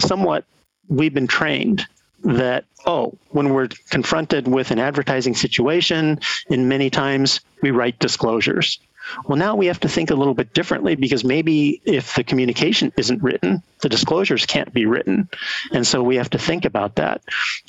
[0.00, 0.44] somewhat
[0.88, 1.86] we've been trained
[2.24, 8.78] that, oh, when we're confronted with an advertising situation, in many times we write disclosures.
[9.26, 12.92] Well, now we have to think a little bit differently because maybe if the communication
[12.96, 15.28] isn't written, the disclosures can't be written.
[15.72, 17.22] And so we have to think about that.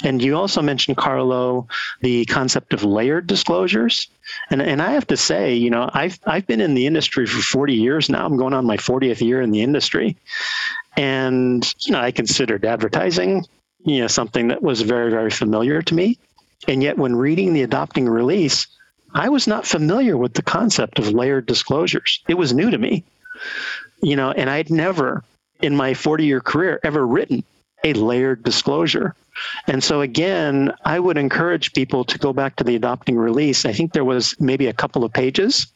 [0.04, 1.68] And you also mentioned, Carlo,
[2.02, 4.08] the concept of layered disclosures.
[4.50, 7.41] And, and I have to say, you know, I've, I've been in the industry for
[7.41, 8.26] 40 years now.
[8.26, 10.15] I'm going on my 40th year in the industry.
[10.96, 13.46] And, you know, I considered advertising
[13.86, 16.17] you know something that was very very familiar to me.
[16.67, 18.67] And yet when reading the adopting release
[19.13, 22.19] i was not familiar with the concept of layered disclosures.
[22.28, 23.04] It was new to me
[24.02, 25.24] you know and i'd never
[25.62, 27.43] in my 40 year career ever written
[27.84, 29.13] a layered disclosure.
[29.67, 33.65] And so again i would encourage people to go back to the adopting release.
[33.65, 35.67] I think there was maybe a couple of pages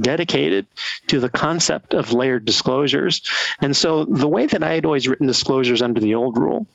[0.00, 0.66] dedicated
[1.08, 3.22] to the concept of layered disclosures.
[3.60, 6.66] And so the way that i had always written disclosures under the old rule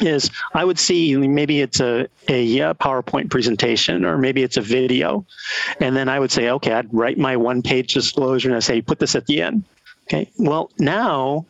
[0.00, 5.26] is I would see maybe it's a, a PowerPoint presentation or maybe it's a video.
[5.80, 8.80] And then I would say, okay, I'd write my one page disclosure and I say,
[8.80, 9.64] put this at the end.
[10.04, 10.30] Okay.
[10.38, 11.46] Well, now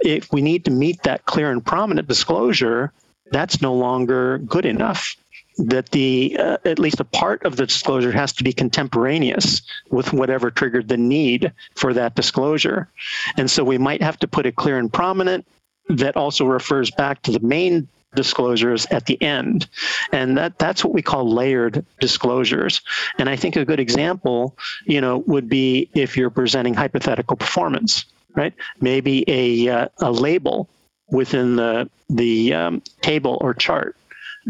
[0.00, 2.92] if we need to meet that clear and prominent disclosure,
[3.30, 5.16] that's no longer good enough.
[5.58, 10.12] That the uh, at least a part of the disclosure has to be contemporaneous with
[10.12, 12.90] whatever triggered the need for that disclosure.
[13.38, 15.46] And so we might have to put it clear and prominent
[15.88, 19.68] that also refers back to the main disclosures at the end.
[20.10, 22.80] And that that's what we call layered disclosures.
[23.18, 28.06] And i think a good example you know would be if you're presenting hypothetical performance
[28.36, 28.52] right?
[28.80, 30.68] Maybe a uh, a label
[31.10, 33.96] within the the um, table or chart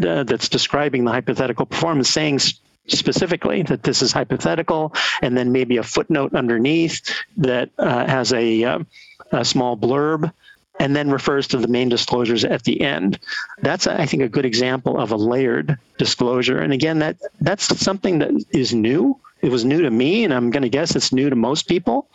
[0.04, 2.40] uh, that's describing the hypothetical performance saying
[2.88, 8.62] specifically that this is hypothetical and then maybe a footnote underneath that uh, has a,
[8.62, 8.78] uh,
[9.32, 10.32] a small blurb
[10.80, 13.18] and then refers to the main disclosures at the end.
[13.62, 16.58] That's, I think, a good example of a layered disclosure.
[16.58, 19.18] And again, that that's something that is new.
[19.42, 22.08] It was new to me, and I'm going to guess it's new to most people.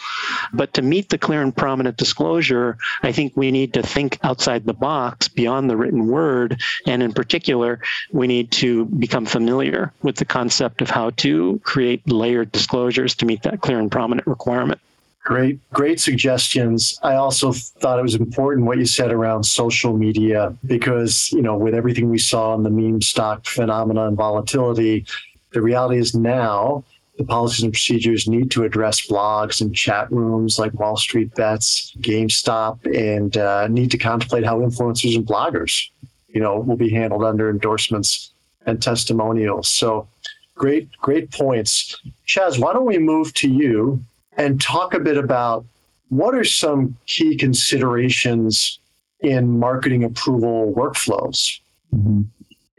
[0.53, 4.65] But to meet the clear and prominent disclosure, I think we need to think outside
[4.65, 6.59] the box beyond the written word.
[6.87, 7.79] And in particular,
[8.11, 13.25] we need to become familiar with the concept of how to create layered disclosures to
[13.25, 14.81] meet that clear and prominent requirement.
[15.23, 16.99] Great, great suggestions.
[17.03, 21.55] I also thought it was important what you said around social media because, you know,
[21.55, 25.05] with everything we saw in the meme stock phenomena and volatility,
[25.51, 26.83] the reality is now
[27.17, 31.95] the policies and procedures need to address blogs and chat rooms like Wall Street Bets,
[31.99, 35.89] GameStop, and uh, need to contemplate how influencers and bloggers,
[36.29, 38.31] you know, will be handled under endorsements
[38.65, 39.67] and testimonials.
[39.67, 40.07] So,
[40.55, 41.95] great, great points.
[42.25, 44.03] Chas, why don't we move to you
[44.37, 45.65] and talk a bit about
[46.09, 48.79] what are some key considerations
[49.21, 51.59] in marketing approval workflows?
[51.95, 52.21] Mm-hmm.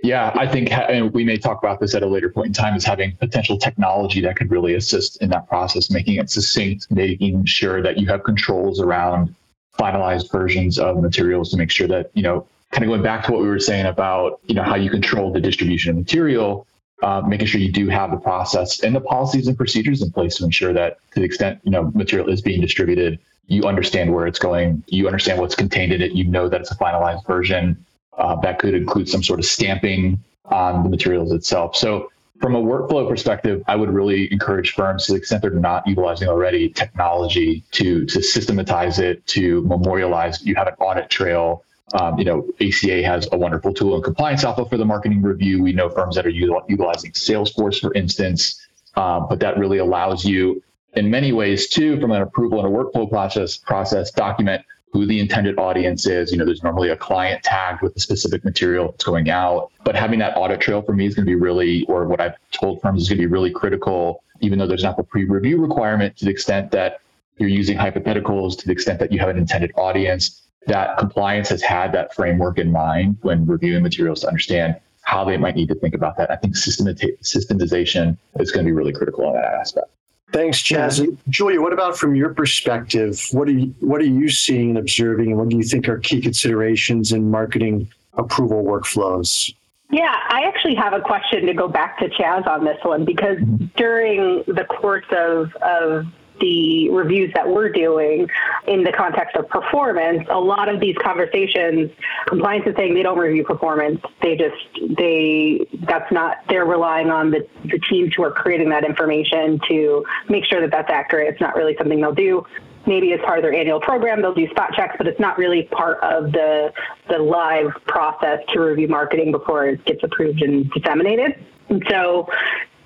[0.03, 2.75] Yeah, I think and we may talk about this at a later point in time
[2.75, 7.45] is having potential technology that could really assist in that process, making it succinct, making
[7.45, 9.33] sure that you have controls around
[9.79, 13.33] finalized versions of materials to make sure that, you know, kind of going back to
[13.33, 16.67] what we were saying about, you know, how you control the distribution of material,
[17.03, 20.37] uh, making sure you do have the process and the policies and procedures in place
[20.37, 24.27] to ensure that to the extent you know material is being distributed you understand where
[24.27, 27.85] it's going you understand what's contained in it you know that it's a finalized version
[28.19, 31.75] uh, that could include some sort of stamping on the materials itself.
[31.77, 32.11] So
[32.43, 36.29] from a workflow perspective i would really encourage firms to the extent they're not utilizing
[36.29, 42.25] already technology to to systematize it to memorialize you have an audit trail um, you
[42.25, 45.63] know, ACA has a wonderful tool in ComplianceAlpha for the marketing review.
[45.63, 50.63] We know firms that are utilizing Salesforce, for instance, uh, but that really allows you,
[50.95, 55.21] in many ways, too, from an approval and a workflow process, process document who the
[55.21, 56.33] intended audience is.
[56.33, 59.95] You know, there's normally a client tagged with the specific material that's going out, but
[59.95, 62.81] having that audit trail for me is going to be really, or what I've told
[62.83, 66.27] firms is going to be really critical, even though there's not the pre-review requirement to
[66.27, 67.01] the extent that
[67.39, 71.63] you're using hypotheticals, to the extent that you have an intended audience that compliance has
[71.63, 75.75] had that framework in mind when reviewing materials to understand how they might need to
[75.75, 76.31] think about that.
[76.31, 79.89] I think systematization is going to be really critical in that aspect.
[80.33, 80.99] Thanks, Chas.
[80.99, 81.07] Yeah.
[81.29, 83.23] Julia, what about from your perspective?
[83.33, 85.99] What are you what are you seeing and observing, and what do you think are
[85.99, 89.53] key considerations in marketing approval workflows?
[89.91, 93.37] Yeah, I actually have a question to go back to Chas on this one because
[93.37, 93.67] mm-hmm.
[93.77, 96.07] during the course of, of
[96.43, 98.29] the reviews that we're doing
[98.67, 101.91] in the context of performance, a lot of these conversations,
[102.27, 104.01] compliance is saying they don't review performance.
[104.21, 108.85] They just, they, that's not, they're relying on the, the teams who are creating that
[108.85, 111.29] information to make sure that that's accurate.
[111.29, 112.45] It's not really something they'll do
[112.85, 115.63] maybe as part of their annual program they'll do spot checks but it's not really
[115.71, 116.73] part of the
[117.09, 122.29] the live process to review marketing before it gets approved and disseminated and so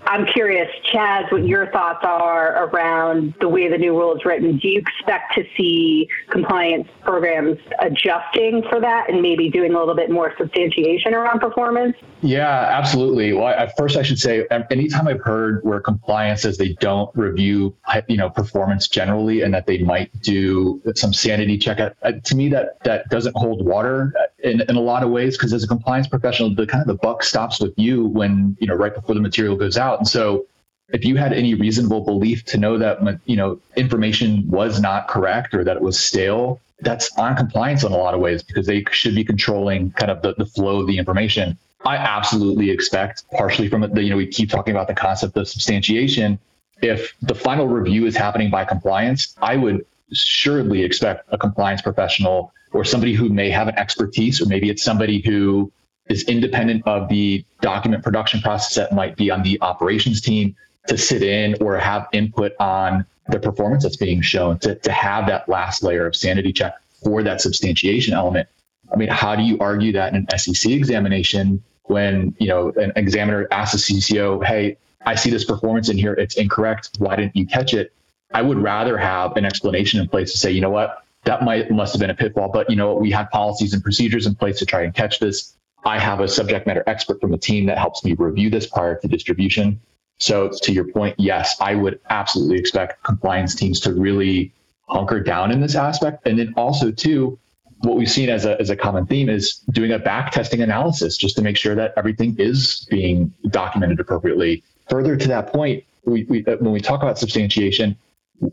[0.09, 4.57] I'm curious, Chas, what your thoughts are around the way the new rule is written.
[4.59, 9.97] Do you expect to see compliance programs adjusting for that and maybe doing a little
[9.97, 11.97] bit more substantiation around performance?
[12.23, 13.33] Yeah, absolutely.
[13.33, 17.77] Well, I, first I should say, anytime I've heard where compliance says they don't review,
[17.87, 22.49] uh, you know, performance generally, and that they might do some sanity check, to me
[22.49, 25.67] that that doesn't hold water uh, in, in a lot of ways because as a
[25.69, 29.15] compliance professional, the kind of the buck stops with you when you know right before
[29.15, 30.47] the material goes out, and so
[30.91, 35.55] if you had any reasonable belief to know that you know information was not correct
[35.55, 38.85] or that it was stale, that's on compliance in a lot of ways because they
[38.91, 41.59] should be controlling kind of the, the flow of the information.
[41.85, 45.49] I absolutely expect, partially from the, you know, we keep talking about the concept of
[45.49, 46.39] substantiation.
[46.83, 52.53] If the final review is happening by compliance, I would assuredly expect a compliance professional
[52.73, 55.73] or somebody who may have an expertise, or maybe it's somebody who
[56.09, 60.55] is independent of the document production process that might be on the operations team
[60.89, 65.27] to sit in or have input on the performance that's being shown, to, to have
[65.27, 68.49] that last layer of sanity check for that substantiation element.
[68.93, 72.93] I mean, how do you argue that in an SEC examination when you know an
[72.97, 76.91] examiner asks a CCO, "Hey, I see this performance in here; it's incorrect.
[76.99, 77.93] Why didn't you catch it?"
[78.33, 81.71] I would rather have an explanation in place to say, you know what, that might
[81.71, 84.35] must have been a pitfall, but you know what, we had policies and procedures in
[84.35, 85.55] place to try and catch this.
[85.87, 88.97] I have a subject matter expert from the team that helps me review this prior
[88.97, 89.81] to distribution.
[90.19, 94.53] So to your point, yes, I would absolutely expect compliance teams to really
[94.89, 96.27] hunker down in this aspect.
[96.27, 97.39] And then also too,
[97.83, 101.17] what we've seen as a, as a common theme is doing a back testing analysis
[101.17, 104.65] just to make sure that everything is being documented appropriately.
[104.91, 107.97] Further to that point, we, we, uh, when we talk about substantiation,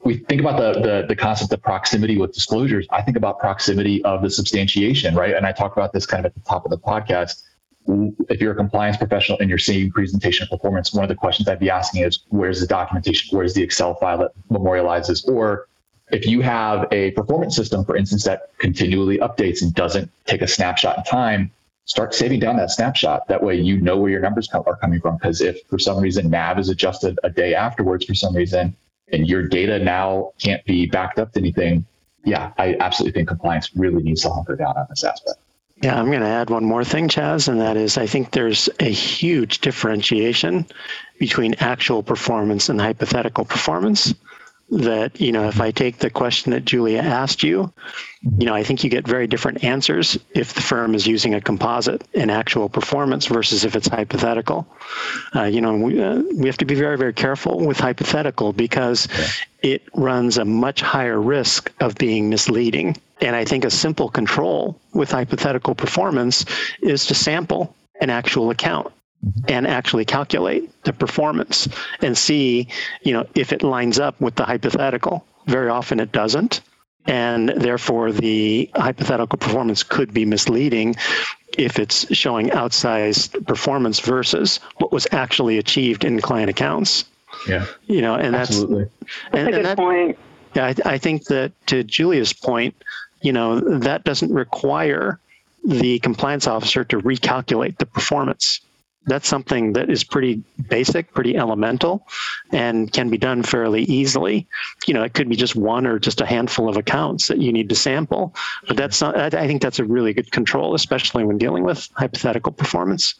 [0.05, 2.87] we think about the, the, the concept of proximity with disclosures.
[2.89, 5.35] I think about proximity of the substantiation, right?
[5.35, 7.43] And I talk about this kind of at the top of the podcast.
[8.29, 11.59] If you're a compliance professional and you're seeing presentation performance, one of the questions I'd
[11.59, 13.37] be asking is, where's the documentation?
[13.37, 15.27] Where's the Excel file that memorializes?
[15.27, 15.67] Or
[16.11, 20.47] if you have a performance system, for instance, that continually updates and doesn't take a
[20.47, 21.51] snapshot in time,
[21.85, 23.27] start saving down that snapshot.
[23.27, 25.17] That way, you know where your numbers are coming from.
[25.17, 28.77] Because if for some reason NAV is adjusted a day afterwards, for some reason,
[29.11, 31.85] and your data now can't be backed up to anything,
[32.25, 35.37] yeah, I absolutely think compliance really needs to hunker down on this aspect.
[35.81, 38.69] Yeah, I'm going to add one more thing, Chas, and that is I think there's
[38.79, 40.65] a huge differentiation
[41.19, 44.13] between actual performance and hypothetical performance
[44.69, 47.71] that you know if i take the question that julia asked you
[48.37, 51.41] you know i think you get very different answers if the firm is using a
[51.41, 54.67] composite in actual performance versus if it's hypothetical.
[55.35, 59.07] Uh, you know we, uh, we have to be very very careful with hypothetical because
[59.63, 59.71] yeah.
[59.71, 62.95] it runs a much higher risk of being misleading.
[63.21, 66.45] And i think a simple control with hypothetical performance
[66.81, 68.91] is to sample an actual account
[69.47, 71.67] and actually calculate the performance
[72.01, 72.67] and see,
[73.03, 75.25] you know, if it lines up with the hypothetical.
[75.45, 76.61] Very often it doesn't.
[77.05, 80.95] And therefore, the hypothetical performance could be misleading
[81.57, 87.05] if it's showing outsized performance versus what was actually achieved in client accounts.
[87.47, 87.65] Yeah.
[87.87, 88.85] You know, and Absolutely.
[89.01, 90.17] that's, and, that's a good that, point.
[90.55, 92.75] Yeah, I, I think that to Julia's point,
[93.21, 95.19] you know, that doesn't require
[95.65, 98.61] the compliance officer to recalculate the performance
[99.05, 102.07] that's something that is pretty basic, pretty elemental,
[102.51, 104.47] and can be done fairly easily.
[104.87, 107.51] You know, it could be just one or just a handful of accounts that you
[107.51, 108.35] need to sample,
[108.67, 112.51] but that's not, I think that's a really good control, especially when dealing with hypothetical
[112.51, 113.15] performance.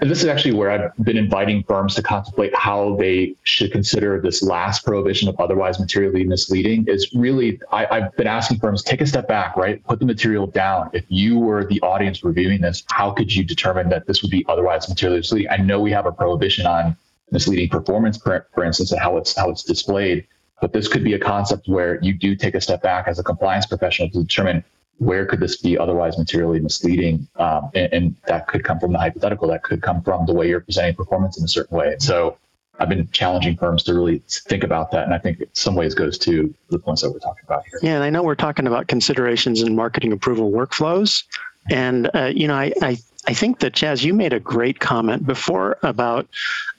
[0.00, 4.20] And this is actually where I've been inviting firms to contemplate how they should consider
[4.20, 6.84] this last prohibition of otherwise materially misleading.
[6.88, 9.82] Is really, I, I've been asking firms take a step back, right?
[9.84, 10.90] Put the material down.
[10.92, 14.44] If you were the audience reviewing this, how could you determine that this would be
[14.48, 15.50] otherwise materially misleading?
[15.50, 16.96] I know we have a prohibition on
[17.30, 20.26] misleading performance, for, for instance, and how it's how it's displayed.
[20.60, 23.22] But this could be a concept where you do take a step back as a
[23.22, 24.64] compliance professional to determine
[24.98, 27.26] where could this be otherwise materially misleading?
[27.36, 29.48] Um, and, and, that could come from the hypothetical.
[29.48, 31.92] That could come from the way you're presenting performance in a certain way.
[31.92, 32.38] And so
[32.78, 35.04] I've been challenging firms to really think about that.
[35.04, 37.80] And I think in some ways goes to the points that we're talking about here.
[37.82, 37.94] Yeah.
[37.96, 41.24] And I know we're talking about considerations in marketing approval workflows.
[41.70, 45.26] And, uh, you know, I, I I think that Chas, you made a great comment
[45.26, 46.28] before about,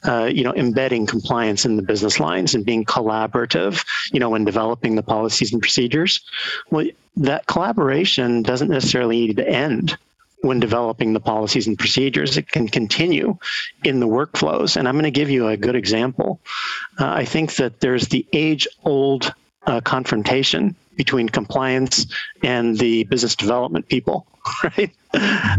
[0.03, 4.45] uh, you know, embedding compliance in the business lines and being collaborative, you know, when
[4.45, 6.21] developing the policies and procedures.
[6.69, 6.85] Well,
[7.17, 9.97] that collaboration doesn't necessarily need to end
[10.41, 12.37] when developing the policies and procedures.
[12.37, 13.37] It can continue
[13.83, 14.77] in the workflows.
[14.77, 16.39] And I'm going to give you a good example.
[16.99, 19.33] Uh, I think that there's the age old
[19.65, 22.05] uh, confrontation between compliance
[22.43, 24.27] and the business development people,
[24.63, 24.91] right?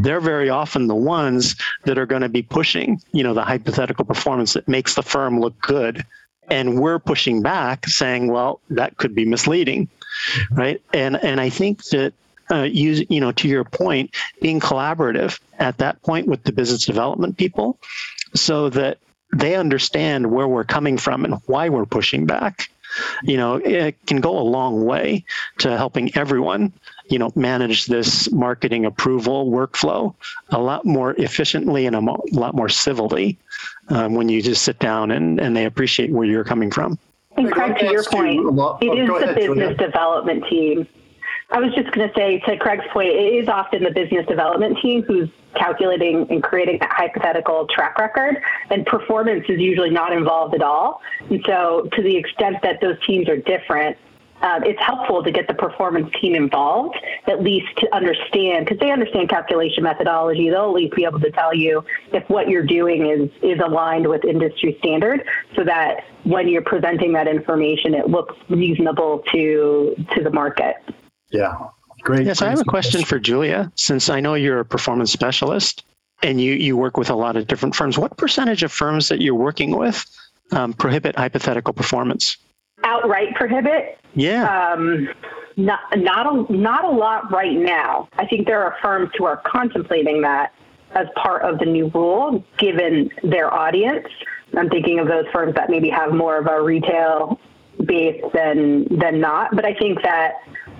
[0.00, 4.04] They're very often the ones that are going to be pushing, you know, the hypothetical
[4.04, 6.04] performance that makes the firm look good.
[6.48, 9.88] And we're pushing back saying, well, that could be misleading,
[10.52, 10.80] right?
[10.92, 12.12] And and I think that
[12.50, 16.84] uh, use, you know, to your point, being collaborative at that point with the business
[16.86, 17.78] development people
[18.34, 18.98] so that
[19.34, 22.70] they understand where we're coming from and why we're pushing back
[23.22, 25.24] you know, it can go a long way
[25.59, 26.72] to helping everyone,
[27.09, 30.14] you know, manage this marketing approval workflow
[30.51, 33.38] a lot more efficiently and a mo- lot more civilly
[33.88, 36.99] um, when you just sit down and, and they appreciate where you're coming from.
[37.36, 38.40] And Craig, to your point,
[38.80, 40.88] it is the business development team
[41.49, 44.78] I was just going to say, to Craig's point, it is often the business development
[44.82, 50.55] team who's calculating and creating that hypothetical track record, and performance is usually not involved
[50.55, 51.01] at all.
[51.30, 53.97] And so, to the extent that those teams are different,
[54.42, 56.97] uh, it's helpful to get the performance team involved,
[57.28, 60.51] at least to understand, because they understand calculation methodology.
[60.51, 64.09] They'll at least be able to tell you if what you're doing is is aligned
[64.09, 65.24] with industry standard,
[65.55, 70.76] so that when you're presenting that information, it looks reasonable to to the market.
[71.31, 71.55] Yeah,
[72.03, 72.27] great.
[72.27, 73.72] Yes, I have a question for Julia.
[73.74, 75.85] Since I know you're a performance specialist
[76.22, 79.20] and you you work with a lot of different firms, what percentage of firms that
[79.20, 80.05] you're working with
[80.53, 82.37] um, prohibit hypothetical performance?
[82.85, 83.99] outright prohibit.
[84.14, 84.72] Yeah.
[84.72, 85.09] Um,
[85.57, 88.09] not not a not a lot right now.
[88.18, 90.53] I think there are firms who are contemplating that
[90.93, 94.07] as part of the new rule, given their audience.
[94.57, 97.41] I'm thinking of those firms that maybe have more of a retail
[97.85, 99.55] base than than not.
[99.55, 100.35] But I think that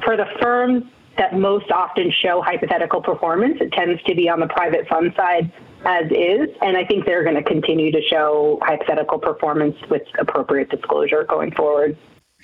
[0.05, 0.85] for the firms
[1.19, 5.51] that most often show hypothetical performance, it tends to be on the private fund side
[5.85, 6.49] as is.
[6.61, 11.53] And I think they're going to continue to show hypothetical performance with appropriate disclosure going
[11.53, 11.97] forward.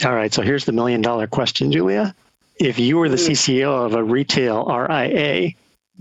[0.05, 0.33] All right.
[0.33, 2.15] So here's the million dollar question, Julia.
[2.57, 3.33] If you were the mm-hmm.
[3.33, 5.51] CCO of a retail RIA,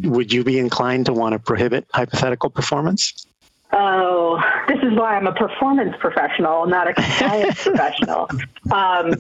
[0.04, 3.26] would you be inclined to want to prohibit hypothetical performance?
[3.74, 8.30] Oh, this is why I'm a performance professional, not a compliance professional.
[8.72, 9.16] Um,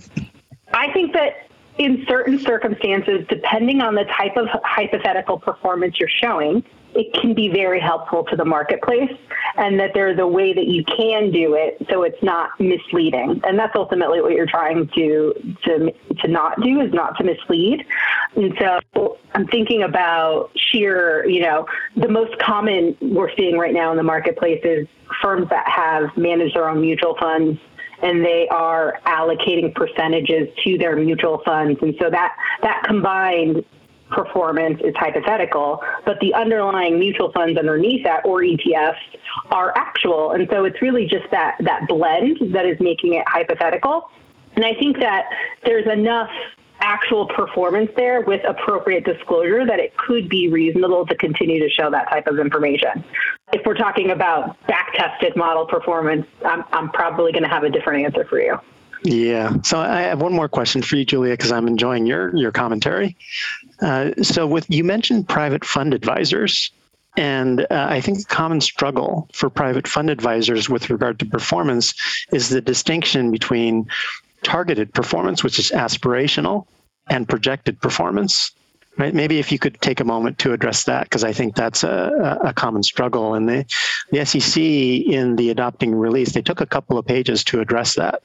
[0.74, 1.48] I think that
[1.82, 6.64] in certain circumstances, depending on the type of hypothetical performance you're showing,
[6.94, 9.12] it can be very helpful to the marketplace
[9.56, 13.42] and that there's a way that you can do it so it's not misleading.
[13.46, 17.86] And that's ultimately what you're trying to to to not do is not to mislead.
[18.36, 21.66] And so i'm thinking about sheer you know
[21.96, 24.88] the most common we're seeing right now in the marketplace is
[25.22, 27.60] firms that have managed their own mutual funds
[28.02, 33.64] and they are allocating percentages to their mutual funds and so that that combined
[34.12, 38.96] performance is hypothetical, but the underlying mutual funds underneath that or ETFs
[39.52, 40.32] are actual.
[40.32, 44.10] And so it's really just that that blend that is making it hypothetical.
[44.56, 45.26] And I think that
[45.64, 46.30] there's enough
[46.82, 51.90] actual performance there with appropriate disclosure that it could be reasonable to continue to show
[51.92, 53.04] that type of information.
[53.54, 57.70] If we're talking about back tested model performance, I'm, I'm probably going to have a
[57.70, 58.60] different answer for you.
[59.04, 59.56] Yeah.
[59.64, 63.18] So I have one more question for you, Julia, because I'm enjoying your your commentary.
[63.82, 66.72] Uh, so with you mentioned private fund advisors,
[67.18, 71.96] and uh, I think a common struggle for private fund advisors with regard to performance
[72.32, 73.88] is the distinction between
[74.44, 76.68] targeted performance, which is aspirational,
[77.10, 78.52] and projected performance.
[78.98, 79.14] Right?
[79.14, 82.40] Maybe if you could take a moment to address that, because I think that's a,
[82.44, 83.34] a common struggle.
[83.34, 83.66] And the,
[84.12, 88.22] the SEC in the adopting release, they took a couple of pages to address that.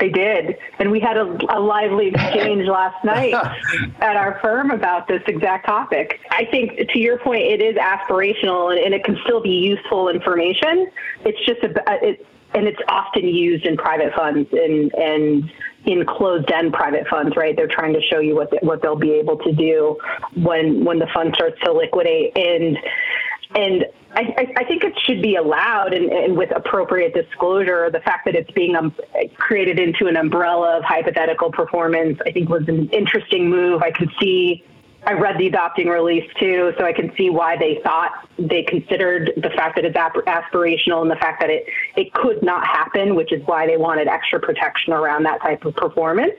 [0.00, 0.56] They did.
[0.78, 3.34] And we had a, a lively exchange last night
[4.00, 6.20] at our firm about this exact topic.
[6.30, 10.08] I think, to your point, it is aspirational and, and it can still be useful
[10.08, 10.90] information.
[11.24, 15.52] It's just a, it, and it's often used in private funds and, and
[15.86, 17.54] in closed-end private funds, right?
[17.56, 19.98] They're trying to show you what they, what they'll be able to do
[20.34, 22.78] when when the fund starts to liquidate, and
[23.54, 23.84] and
[24.16, 27.90] I, I, think it should be allowed and, and, with appropriate disclosure.
[27.90, 28.94] The fact that it's being um,
[29.36, 33.82] created into an umbrella of hypothetical performance, I think, was an interesting move.
[33.82, 34.64] I can see,
[35.06, 39.32] I read the adopting release too, so I can see why they thought they considered
[39.36, 43.32] the fact that it's aspirational and the fact that it, it could not happen, which
[43.32, 46.34] is why they wanted extra protection around that type of performance.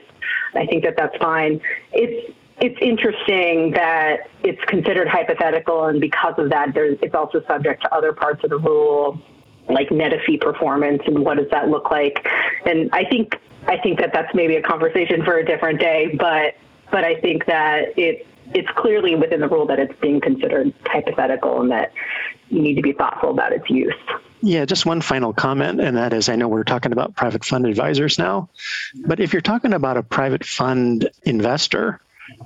[0.54, 1.60] I think that that's fine.
[1.92, 7.94] It's it's interesting that it's considered hypothetical, and because of that, it's also subject to
[7.94, 9.20] other parts of the rule,
[9.68, 12.26] like net fee performance, and what does that look like?
[12.64, 16.54] And I think I think that that's maybe a conversation for a different day, but
[16.90, 21.60] but I think that it it's clearly within the rule that it's being considered hypothetical,
[21.60, 21.92] and that
[22.48, 23.94] you need to be thoughtful about its use.
[24.42, 27.66] Yeah, just one final comment, and that is I know we're talking about private fund
[27.66, 28.48] advisors now,
[29.06, 32.00] but if you're talking about a private fund investor,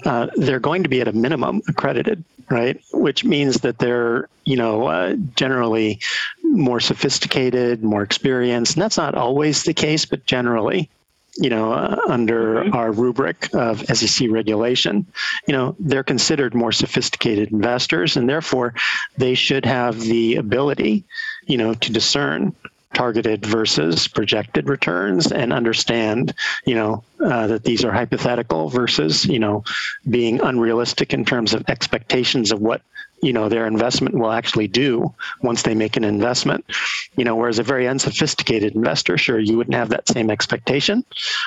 [0.04, 2.80] uh, they're going to be at a minimum accredited, right?
[2.92, 6.00] Which means that they're, you know, uh, generally
[6.44, 8.74] more sophisticated, more experienced.
[8.74, 10.90] And that's not always the case, but generally,
[11.36, 12.74] you know, uh, under mm-hmm.
[12.74, 15.06] our rubric of SEC regulation,
[15.46, 18.74] you know, they're considered more sophisticated investors, and therefore
[19.16, 21.04] they should have the ability,
[21.46, 22.54] you know, to discern
[22.92, 26.34] targeted versus projected returns and understand
[26.66, 29.62] you know uh, that these are hypothetical versus you know
[30.08, 32.82] being unrealistic in terms of expectations of what
[33.22, 35.12] you know their investment will actually do
[35.42, 36.64] once they make an investment.
[37.16, 41.04] You know whereas a very unsophisticated investor sure you wouldn't have that same expectation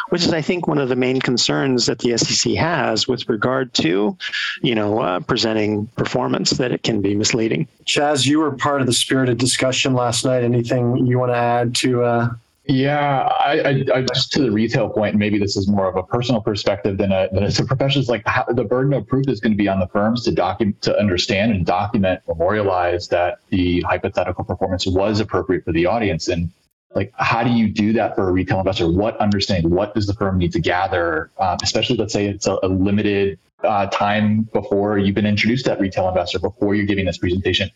[0.10, 3.74] which is i think one of the main concerns that the sec has with regard
[3.74, 4.18] to
[4.62, 7.68] you know uh, presenting performance that it can be misleading.
[7.86, 10.44] Chas you were part of the spirited discussion last night.
[10.44, 12.30] Anything you want to add to uh,
[12.66, 16.04] Yeah, I, I, I, just to the retail point, maybe this is more of a
[16.04, 18.00] personal perspective than a than as a professional.
[18.00, 20.32] It's like how, the burden of proof is going to be on the firms to
[20.32, 26.30] document, to understand and document, memorialize that the hypothetical performance was appropriate for the audience.
[26.30, 26.52] And
[26.96, 28.90] like, how do you do that for a retail investor?
[28.90, 29.70] What understanding?
[29.70, 31.32] What does the firm need to gather?
[31.40, 35.72] Um, especially, let's say it's a, a limited uh, time before you've been introduced to
[35.72, 37.70] that retail investor, before you're giving this presentation.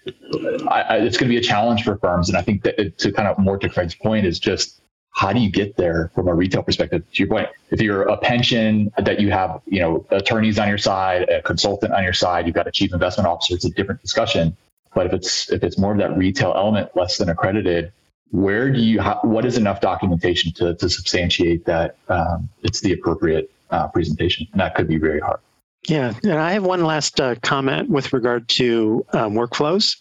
[0.68, 2.30] I, I, it's going to be a challenge for firms.
[2.30, 4.82] And I think that it, to kind of more to Craig's point is just
[5.12, 7.04] how do you get there from a retail perspective?
[7.12, 10.78] To your point, if you're a pension that you have, you know, attorneys on your
[10.78, 14.02] side, a consultant on your side, you've got a chief investment officer, it's a different
[14.02, 14.56] discussion.
[14.94, 17.92] But if it's if it's more of that retail element, less than accredited,
[18.32, 22.94] where do you how, what is enough documentation to to substantiate that um, it's the
[22.94, 24.48] appropriate uh, presentation?
[24.52, 25.40] And that could be very hard.
[25.88, 29.96] Yeah, and I have one last uh, comment with regard to um, workflows.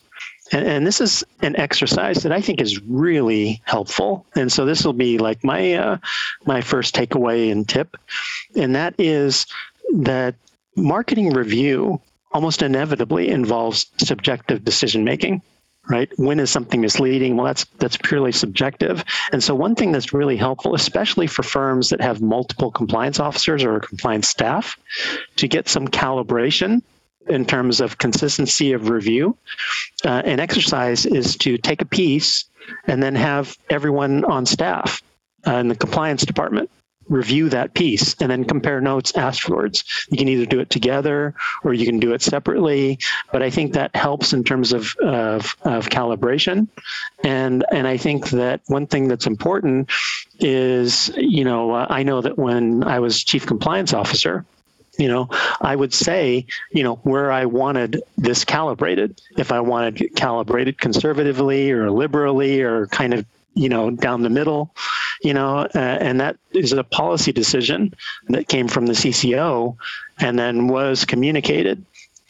[0.52, 4.26] And, and, this is an exercise that I think is really helpful.
[4.34, 5.98] And so this will be like my uh,
[6.44, 7.96] my first takeaway and tip,
[8.56, 9.46] and that is
[9.98, 10.34] that
[10.76, 12.00] marketing review
[12.32, 15.40] almost inevitably involves subjective decision making
[15.88, 16.10] right?
[16.16, 17.36] When is something misleading?
[17.36, 19.04] Well, that's that's purely subjective.
[19.32, 23.64] And so one thing that's really helpful, especially for firms that have multiple compliance officers
[23.64, 24.78] or compliance staff,
[25.36, 26.82] to get some calibration
[27.28, 29.36] in terms of consistency of review.
[30.04, 32.44] Uh, an exercise is to take a piece
[32.86, 35.02] and then have everyone on staff
[35.46, 36.70] uh, in the compliance department
[37.08, 39.84] review that piece and then compare notes afterwards.
[40.10, 41.34] You can either do it together
[41.64, 42.98] or you can do it separately,
[43.32, 46.68] but I think that helps in terms of, of, of calibration.
[47.22, 49.90] And, and I think that one thing that's important
[50.40, 54.44] is, you know, uh, I know that when I was chief compliance officer,
[54.98, 55.28] you know,
[55.60, 59.20] I would say, you know, where I wanted this calibrated.
[59.36, 63.26] If I wanted calibrated conservatively or liberally or kind of,
[63.56, 64.74] you know, down the middle,
[65.22, 67.92] you know, uh, and that is a policy decision
[68.28, 69.76] that came from the CCO
[70.20, 71.84] and then was communicated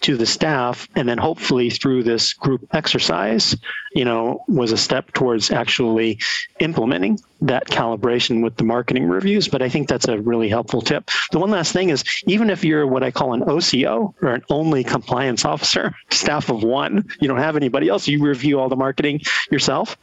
[0.06, 3.56] to the staff and then hopefully through this group exercise
[3.92, 6.16] you know was a step towards actually
[6.60, 11.10] implementing that calibration with the marketing reviews but i think that's a really helpful tip
[11.32, 14.44] the one last thing is even if you're what i call an oco or an
[14.48, 18.76] only compliance officer staff of one you don't have anybody else you review all the
[18.76, 19.96] marketing yourself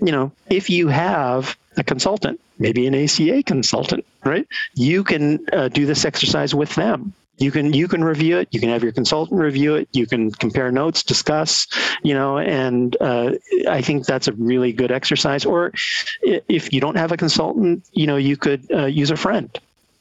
[0.00, 4.46] you know if you have a consultant, maybe an ACA consultant, right?
[4.74, 7.14] You can uh, do this exercise with them.
[7.42, 8.48] You can you can review it.
[8.52, 9.88] You can have your consultant review it.
[9.92, 11.66] You can compare notes, discuss,
[12.04, 13.32] you know, and uh,
[13.68, 15.44] I think that's a really good exercise.
[15.44, 15.72] Or
[16.22, 19.50] if you don't have a consultant, you know, you could uh, use a friend.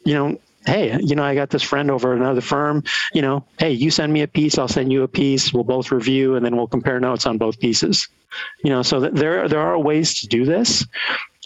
[0.03, 3.43] You know, hey, you know, I got this friend over at another firm, you know,
[3.57, 6.45] hey, you send me a piece, I'll send you a piece, we'll both review and
[6.45, 8.07] then we'll compare notes on both pieces.
[8.63, 10.85] You know, so there there are ways to do this.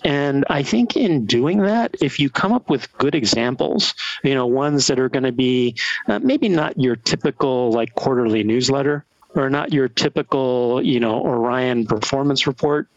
[0.05, 4.45] And I think in doing that, if you come up with good examples, you know,
[4.45, 5.75] ones that are going to be
[6.07, 9.03] uh, maybe not your typical like quarterly newsletter
[9.33, 12.87] or not your typical, you know, Orion performance report,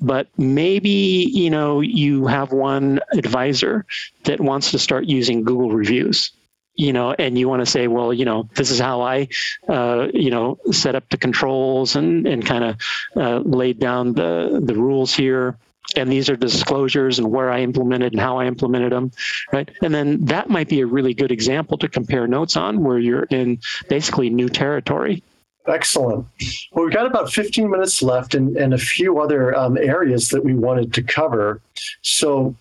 [0.00, 3.84] but maybe, you know, you have one advisor
[4.22, 6.30] that wants to start using Google reviews
[6.76, 9.28] you know, and you want to say, well, you know, this is how I,
[9.68, 12.76] uh, you know, set up the controls and and kind of
[13.14, 15.56] uh, laid down the the rules here
[15.96, 19.12] and these are disclosures and where I implemented and how I implemented them,
[19.52, 19.70] right?
[19.82, 23.24] And then that might be a really good example to compare notes on where you're
[23.24, 23.58] in
[23.88, 25.22] basically new territory.
[25.66, 26.26] Excellent.
[26.72, 30.44] Well, we've got about 15 minutes left and, and a few other um, areas that
[30.44, 31.60] we wanted to cover.
[32.02, 32.54] So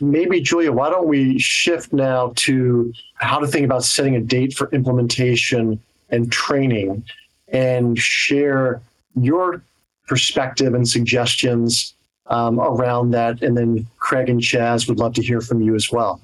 [0.00, 4.54] maybe, Julia, why don't we shift now to how to think about setting a date
[4.54, 7.04] for implementation and training
[7.48, 8.80] and share
[9.20, 9.62] your
[10.06, 11.95] perspective and suggestions
[12.28, 13.42] um, around that.
[13.42, 16.20] And then Craig and Chas would love to hear from you as well.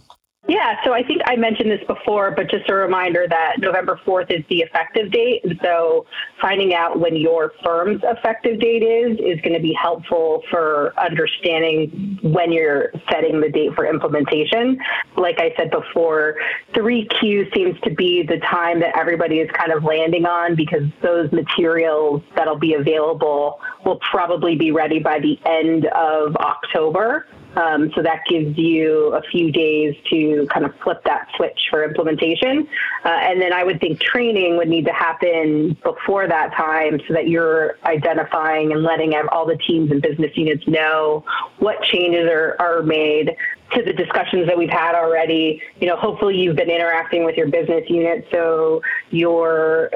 [0.48, 4.30] Yeah, so I think I mentioned this before, but just a reminder that November 4th
[4.30, 5.44] is the effective date.
[5.44, 6.06] And so
[6.40, 12.18] finding out when your firm's effective date is is going to be helpful for understanding
[12.22, 14.78] when you're setting the date for implementation.
[15.16, 16.36] Like I said before,
[16.74, 21.30] 3Q seems to be the time that everybody is kind of landing on because those
[21.32, 27.26] materials that'll be available will probably be ready by the end of October.
[27.56, 31.84] Um, so that gives you a few days to kind of flip that switch for
[31.84, 32.68] implementation.
[33.04, 37.14] Uh, and then I would think training would need to happen before that time so
[37.14, 41.24] that you're identifying and letting all the teams and business units know
[41.58, 43.36] what changes are, are made
[43.74, 47.48] to the discussions that we've had already, you know, hopefully you've been interacting with your
[47.48, 49.90] business unit, so your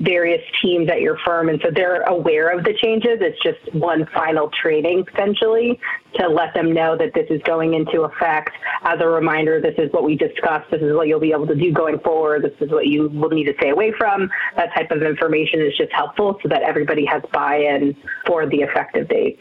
[0.00, 3.18] various teams at your firm, and so they're aware of the changes.
[3.20, 5.78] It's just one final training essentially
[6.14, 8.50] to let them know that this is going into effect.
[8.82, 10.70] As a reminder, this is what we discussed.
[10.70, 12.42] This is what you'll be able to do going forward.
[12.42, 14.28] This is what you will need to stay away from.
[14.56, 19.08] That type of information is just helpful so that everybody has buy-in for the effective
[19.08, 19.38] date.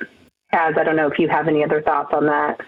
[0.52, 2.60] As I don't know if you have any other thoughts on that.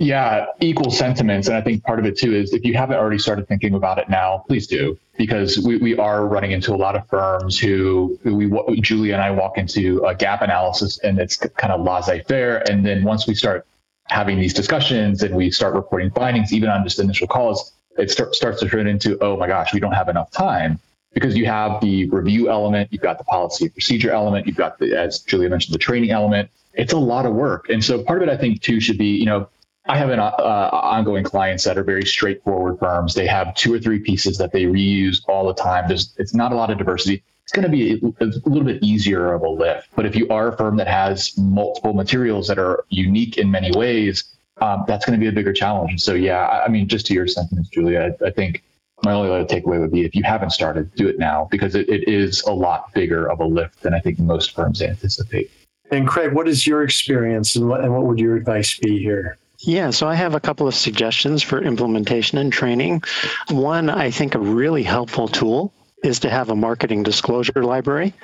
[0.00, 1.48] Yeah, equal sentiments.
[1.48, 3.98] And I think part of it too is if you haven't already started thinking about
[3.98, 8.18] it now, please do, because we, we are running into a lot of firms who,
[8.22, 12.58] we, Julia and I walk into a gap analysis and it's kind of laissez faire.
[12.70, 13.66] And then once we start
[14.04, 18.36] having these discussions and we start reporting findings, even on just initial calls, it start,
[18.36, 20.78] starts to turn into, oh my gosh, we don't have enough time
[21.12, 24.78] because you have the review element, you've got the policy and procedure element, you've got
[24.78, 26.48] the, as Julia mentioned, the training element.
[26.74, 27.68] It's a lot of work.
[27.68, 29.48] And so part of it, I think, too, should be, you know,
[29.88, 30.32] I have an uh,
[30.72, 33.14] ongoing clients that are very straightforward firms.
[33.14, 35.88] They have two or three pieces that they reuse all the time.
[35.88, 37.22] There's it's not a lot of diversity.
[37.44, 39.88] It's going to be a, a little bit easier of a lift.
[39.96, 43.70] But if you are a firm that has multiple materials that are unique in many
[43.74, 44.24] ways,
[44.60, 46.02] um, that's going to be a bigger challenge.
[46.02, 48.62] So yeah, I, I mean, just to your sentiments, Julia, I, I, think
[49.04, 51.88] my only other takeaway would be if you haven't started, do it now because it,
[51.88, 55.50] it is a lot bigger of a lift than I think most firms anticipate.
[55.90, 59.38] And Craig, what is your experience and what, and what would your advice be here?
[59.60, 63.02] Yeah, so I have a couple of suggestions for implementation and training.
[63.50, 65.72] One, I think a really helpful tool
[66.04, 68.14] is to have a marketing disclosure library,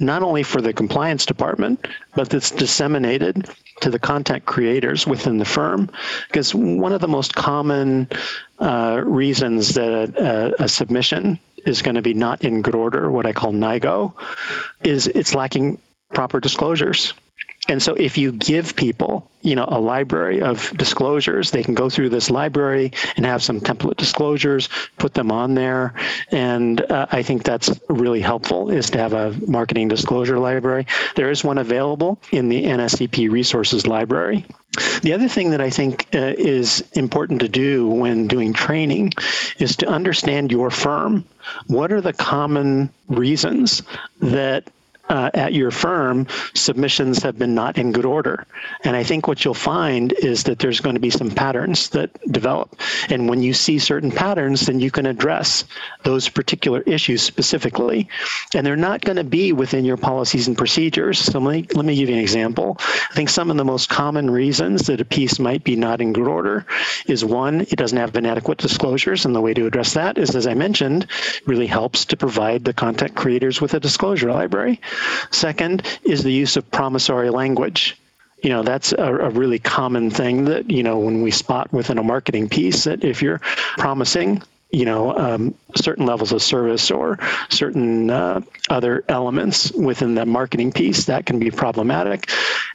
[0.00, 1.86] not only for the compliance department,
[2.16, 3.48] but that's disseminated
[3.82, 5.90] to the content creators within the firm.
[6.26, 8.08] Because one of the most common
[8.58, 13.26] uh, reasons that a, a submission is going to be not in good order, what
[13.26, 14.12] I call NIGO,
[14.82, 15.78] is it's lacking
[16.12, 17.14] proper disclosures.
[17.70, 21.88] And so if you give people, you know, a library of disclosures, they can go
[21.88, 24.68] through this library and have some template disclosures,
[24.98, 25.94] put them on there.
[26.32, 30.88] And uh, I think that's really helpful is to have a marketing disclosure library.
[31.14, 34.44] There is one available in the NSCP resources library.
[35.02, 39.12] The other thing that I think uh, is important to do when doing training
[39.58, 41.24] is to understand your firm.
[41.68, 43.82] What are the common reasons
[44.20, 44.70] that
[45.10, 48.46] uh, at your firm, submissions have been not in good order.
[48.84, 52.10] And I think what you'll find is that there's going to be some patterns that
[52.30, 52.76] develop.
[53.08, 55.64] And when you see certain patterns, then you can address
[56.04, 58.08] those particular issues specifically.
[58.54, 61.18] And they're not going to be within your policies and procedures.
[61.18, 62.76] So let me, let me give you an example.
[62.78, 66.12] I think some of the most common reasons that a piece might be not in
[66.12, 66.64] good order
[67.06, 69.26] is one, it doesn't have inadequate disclosures.
[69.26, 71.08] And the way to address that is, as I mentioned,
[71.46, 74.80] really helps to provide the content creators with a disclosure library.
[75.30, 77.96] Second is the use of promissory language.
[78.42, 81.98] You know, that's a, a, really common thing that, you know, when we spot within
[81.98, 83.40] a marketing piece that if you're
[83.76, 87.18] promising, you know, um, certain levels of service or
[87.50, 88.40] certain uh,
[88.70, 92.30] other elements within that marketing piece, that can be problematic.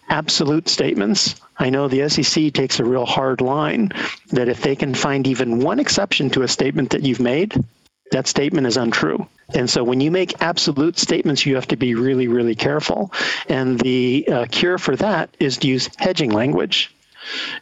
[0.09, 1.35] Absolute statements.
[1.57, 3.91] I know the SEC takes a real hard line
[4.31, 7.55] that if they can find even one exception to a statement that you've made,
[8.11, 9.27] that statement is untrue.
[9.53, 13.11] And so when you make absolute statements, you have to be really, really careful.
[13.47, 16.93] And the uh, cure for that is to use hedging language.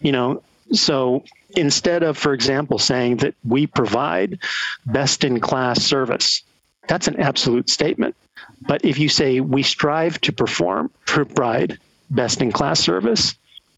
[0.01, 1.23] You know, so
[1.55, 4.39] instead of, for example, saying that we provide
[4.85, 6.43] best in class service,
[6.87, 8.15] that's an absolute statement.
[8.61, 11.79] But if you say we strive to perform, provide
[12.09, 13.35] best in class service,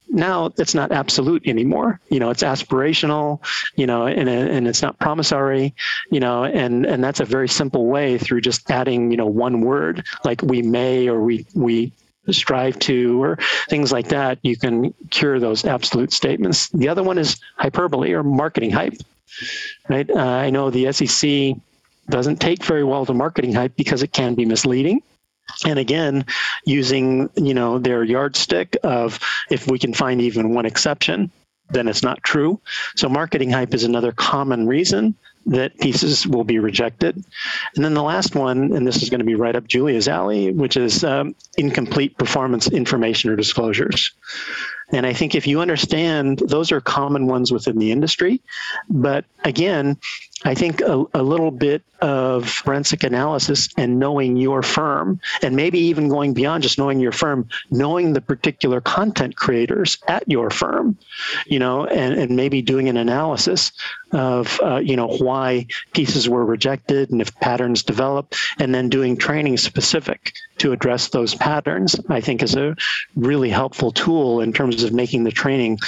[0.09, 1.99] now it's not absolute anymore.
[2.09, 3.39] You know, it's aspirational,
[3.75, 5.73] you know, and, and it's not promissory,
[6.11, 9.61] you know, and, and that's a very simple way through just adding, you know, one
[9.61, 11.91] word like we may or we, we
[12.31, 13.37] strive to or
[13.69, 14.39] things like that.
[14.41, 16.69] You can cure those absolute statements.
[16.69, 18.95] The other one is hyperbole or marketing hype,
[19.89, 20.09] right?
[20.09, 21.55] Uh, I know the SEC
[22.09, 25.01] doesn't take very well to marketing hype because it can be misleading
[25.65, 26.25] and again
[26.65, 29.19] using you know their yardstick of
[29.49, 31.31] if we can find even one exception
[31.69, 32.59] then it's not true.
[32.95, 35.15] So marketing hype is another common reason
[35.47, 37.23] that pieces will be rejected.
[37.75, 40.51] And then the last one and this is going to be right up julia's alley
[40.51, 44.11] which is um, incomplete performance information or disclosures.
[44.91, 48.41] And I think if you understand, those are common ones within the industry.
[48.89, 49.97] But again,
[50.45, 55.79] I think a, a, little bit of forensic analysis and knowing your firm, and maybe
[55.79, 60.97] even going beyond just knowing your firm, knowing the particular content creators at your firm,
[61.47, 63.71] you know, and, and maybe doing an analysis
[64.11, 69.17] of, uh, you know, why pieces were rejected and if patterns develop, and then doing
[69.17, 72.75] training specific to address those patterns, I think is a
[73.15, 75.79] really helpful tool in terms of making the training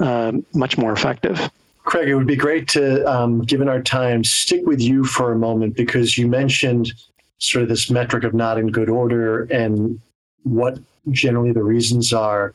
[0.00, 1.50] uh, much more effective.
[1.86, 5.38] Craig, it would be great to, um, given our time, stick with you for a
[5.38, 6.92] moment because you mentioned
[7.38, 10.00] sort of this metric of not in good order and
[10.42, 10.80] what
[11.10, 12.54] generally the reasons are.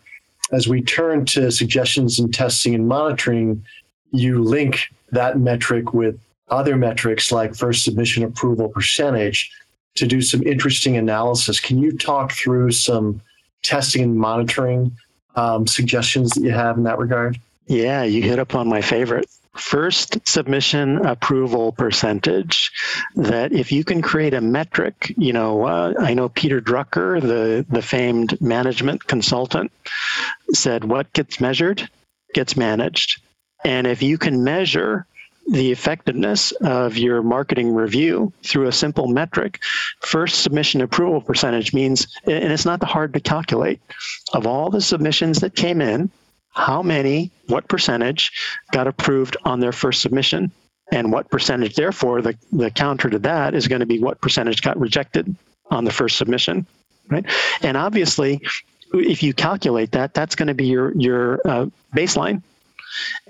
[0.52, 3.64] As we turn to suggestions and testing and monitoring,
[4.12, 6.20] you link that metric with
[6.50, 9.50] other metrics like first submission approval percentage
[9.96, 11.62] to do some interesting analysis.
[11.62, 13.22] Can you talk through some
[13.64, 14.92] testing and monitoring
[15.38, 17.40] um, suggestions that you have in that regard?
[17.72, 19.30] Yeah, you hit upon my favorite.
[19.56, 22.70] First submission approval percentage.
[23.16, 27.66] That if you can create a metric, you know, uh, I know Peter Drucker, the,
[27.70, 29.72] the famed management consultant,
[30.54, 31.90] said what gets measured
[32.34, 33.22] gets managed.
[33.64, 35.06] And if you can measure
[35.48, 39.60] the effectiveness of your marketing review through a simple metric.
[40.02, 43.82] First submission approval percentage means, and it's not hard to calculate,
[44.34, 46.12] of all the submissions that came in,
[46.52, 48.32] how many, what percentage
[48.72, 50.52] got approved on their first submission,
[50.91, 54.62] and what percentage, therefore, the, the counter to that is going to be what percentage
[54.62, 55.34] got rejected
[55.70, 56.66] on the first submission,
[57.08, 57.26] right?
[57.62, 58.41] And obviously,
[58.93, 62.43] if you calculate that, that's going to be your, your uh, baseline.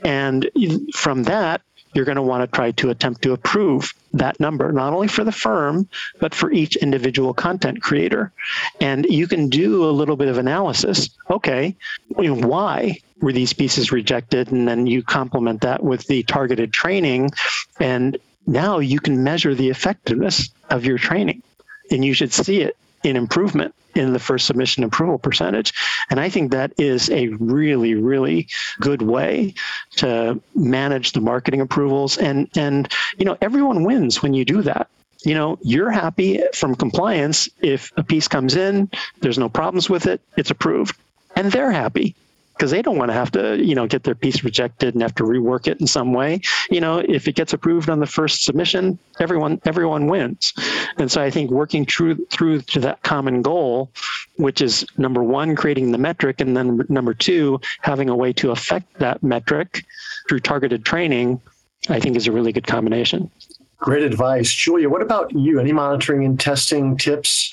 [0.04, 0.50] And
[0.96, 1.62] from that,
[1.94, 5.24] you're going to want to try to attempt to approve that number, not only for
[5.24, 5.88] the firm,
[6.20, 8.32] but for each individual content creator.
[8.80, 11.10] And you can do a little bit of analysis.
[11.30, 11.76] Okay,
[12.10, 14.52] why were these pieces rejected?
[14.52, 17.32] And then you complement that with the targeted training.
[17.80, 18.18] And
[18.48, 21.44] now you can measure the effectiveness of your training.
[21.90, 25.74] And you should see it in improvement in the first submission approval percentage.
[26.10, 28.48] And I think that is a really, really
[28.80, 29.54] good way
[29.98, 32.18] to manage the marketing approvals.
[32.18, 34.88] And, and, you know, everyone wins when you do that.
[35.24, 38.90] You know, you're happy from compliance if a piece comes in,
[39.22, 40.98] there's no problems with it, it's approved,
[41.36, 42.16] and they're happy
[42.54, 45.16] because they don't want to have to, you know, get their piece rejected and have
[45.16, 46.42] to rework it in some way.
[46.70, 50.54] You know, if it gets approved on the first submission, everyone everyone wins.
[50.98, 53.92] And so I think working through through to that common goal,
[54.38, 58.52] which is number one, creating the metric, and then number two, having a way to
[58.52, 59.86] affect that metric
[60.30, 61.42] through targeted training,
[61.90, 63.32] I think is a really good combination.
[63.78, 64.54] Great advice.
[64.54, 65.60] Julia, what about you?
[65.60, 67.52] Any monitoring and testing tips?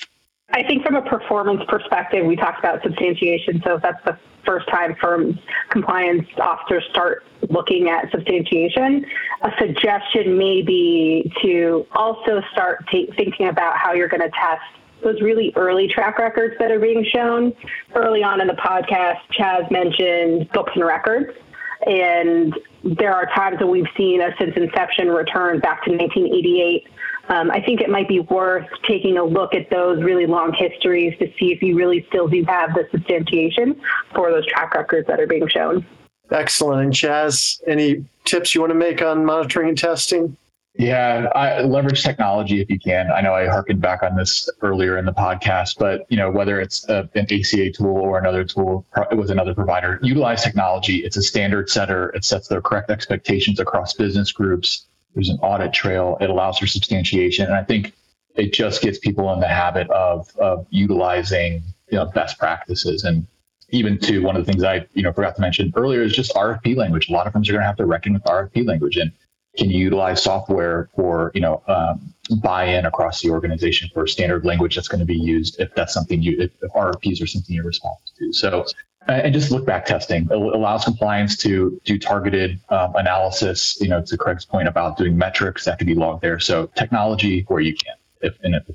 [0.51, 3.61] I think from a performance perspective, we talked about substantiation.
[3.63, 4.17] So if that's the
[4.49, 5.37] first time firms
[5.69, 9.05] compliance officers start looking at substantiation,
[9.43, 14.63] a suggestion may be to also start t- thinking about how you're going to test
[15.03, 17.53] those really early track records that are being shown.
[17.93, 21.37] Early on in the podcast, Chas mentioned books and records.
[21.85, 26.87] And there are times that we've seen a since inception return back to 1988
[27.29, 31.17] um, I think it might be worth taking a look at those really long histories
[31.19, 33.79] to see if you really still do have the substantiation
[34.15, 35.85] for those track records that are being shown.
[36.31, 36.83] Excellent.
[36.83, 40.35] And Chas, any tips you want to make on monitoring and testing?
[40.75, 43.11] Yeah, I leverage technology if you can.
[43.11, 46.61] I know I harkened back on this earlier in the podcast, but you know whether
[46.61, 50.97] it's a, an ACA tool or another tool with another provider, utilize technology.
[51.03, 52.09] It's a standard setter.
[52.11, 56.17] It sets the correct expectations across business groups there's an audit trail.
[56.21, 57.45] It allows for substantiation.
[57.45, 57.93] And I think
[58.35, 63.03] it just gets people in the habit of, of utilizing you know, best practices.
[63.03, 63.25] And
[63.71, 66.33] even to one of the things I you know forgot to mention earlier is just
[66.33, 67.09] RFP language.
[67.09, 68.97] A lot of firms are going to have to reckon with RFP language.
[68.97, 69.11] And
[69.57, 74.75] can you utilize software for you know um, buy-in across the organization for standard language
[74.75, 77.65] that's going to be used if that's something you if, if RFPs are something you're
[77.65, 78.33] responsible to.
[78.33, 78.65] So
[79.07, 84.01] and just look back testing it allows compliance to do targeted um, analysis you know
[84.01, 87.73] to craig's point about doing metrics that can be logged there so technology where you
[87.73, 88.65] can if in it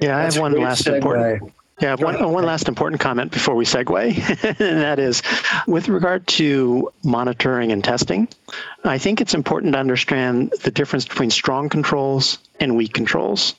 [0.00, 0.96] yeah i have one last segue.
[0.96, 3.94] important yeah, one, one last important comment before we segue,
[4.60, 5.20] and that is
[5.66, 8.28] with regard to monitoring and testing,
[8.84, 13.56] I think it's important to understand the difference between strong controls and weak controls.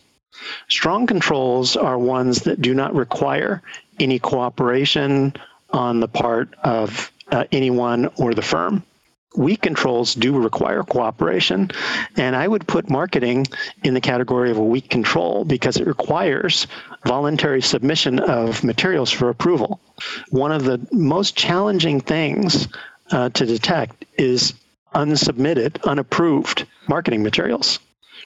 [0.69, 3.61] Strong controls are ones that do not require
[3.99, 5.33] any cooperation
[5.73, 8.83] on the part of uh, anyone or the firm.
[9.35, 11.71] Weak controls do require cooperation,
[12.15, 13.47] and I would put marketing
[13.83, 16.67] in the category of a weak control because it requires
[17.03, 19.79] voluntary submission of materials for approval.
[20.29, 22.67] One of the most challenging things
[23.11, 24.53] uh, to detect is
[24.93, 27.79] unsubmitted, unapproved marketing materials?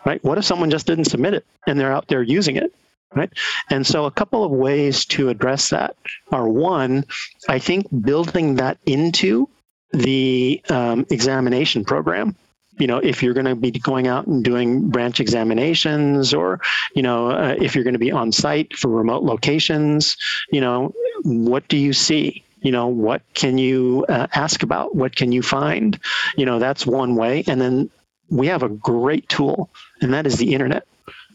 [0.06, 0.24] Right?
[0.24, 2.74] What if someone just didn't submit it and they're out there using it?
[3.16, 3.32] Right.
[3.70, 5.96] And so a couple of ways to address that
[6.32, 7.06] are one,
[7.48, 9.50] I think building that into
[9.94, 12.36] the um, examination program
[12.78, 16.60] you know if you're going to be going out and doing branch examinations or
[16.94, 20.18] you know uh, if you're going to be on site for remote locations
[20.52, 20.94] you know
[21.24, 22.44] what do you see?
[22.62, 24.96] You know what can you uh, ask about?
[24.96, 26.00] What can you find?
[26.36, 27.44] You know that's one way.
[27.48, 27.90] And then
[28.30, 29.70] we have a great tool
[30.02, 30.86] and that is the internet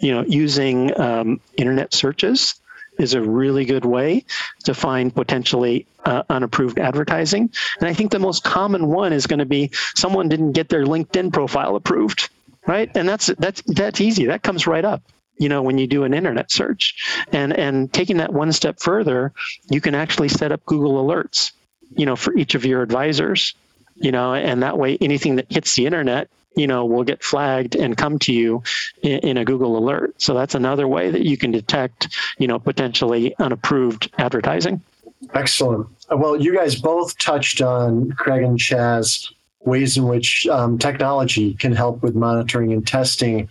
[0.01, 2.55] you know using um, internet searches
[2.99, 4.25] is a really good way
[4.65, 7.51] to find potentially uh, unapproved advertising.
[7.81, 10.85] And I think the most common one is going to be someone didn't get their
[10.85, 12.29] LinkedIn profile approved,
[12.67, 12.91] right?
[12.95, 14.27] And that's that's that's easy.
[14.27, 15.03] That comes right up.
[15.39, 19.33] You know, when you do an internet search, and and taking that one step further,
[19.71, 21.53] you can actually set up Google alerts.
[21.95, 23.55] You know, for each of your advisors.
[23.95, 27.77] You know, and that way anything that hits the internet you know, will get flagged
[27.77, 28.63] and come to you
[29.03, 30.21] in, in, a Google alert.
[30.21, 34.83] So that's another way that you can detect, you know, potentially unapproved advertising.
[35.35, 35.87] Excellent.
[36.11, 39.33] Well, you guys both touched on Craig and Chas
[39.65, 43.49] ways in which um, technology can help with monitoring and testing.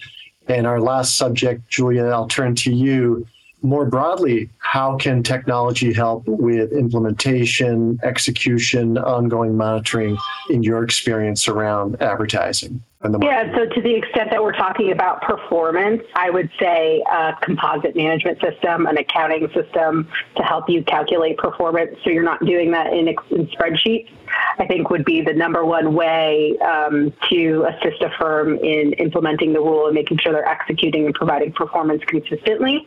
[0.47, 3.25] And our last subject, Julia, I'll turn to you
[3.63, 10.17] more broadly, how can technology help with implementation, execution, ongoing monitoring
[10.49, 12.81] in your experience around advertising?
[13.03, 17.95] Yeah, so to the extent that we're talking about performance, I would say a composite
[17.95, 22.93] management system, an accounting system to help you calculate performance so you're not doing that
[22.93, 24.07] in, in spreadsheets,
[24.59, 29.53] I think would be the number one way um, to assist a firm in implementing
[29.53, 32.85] the rule and making sure they're executing and providing performance consistently.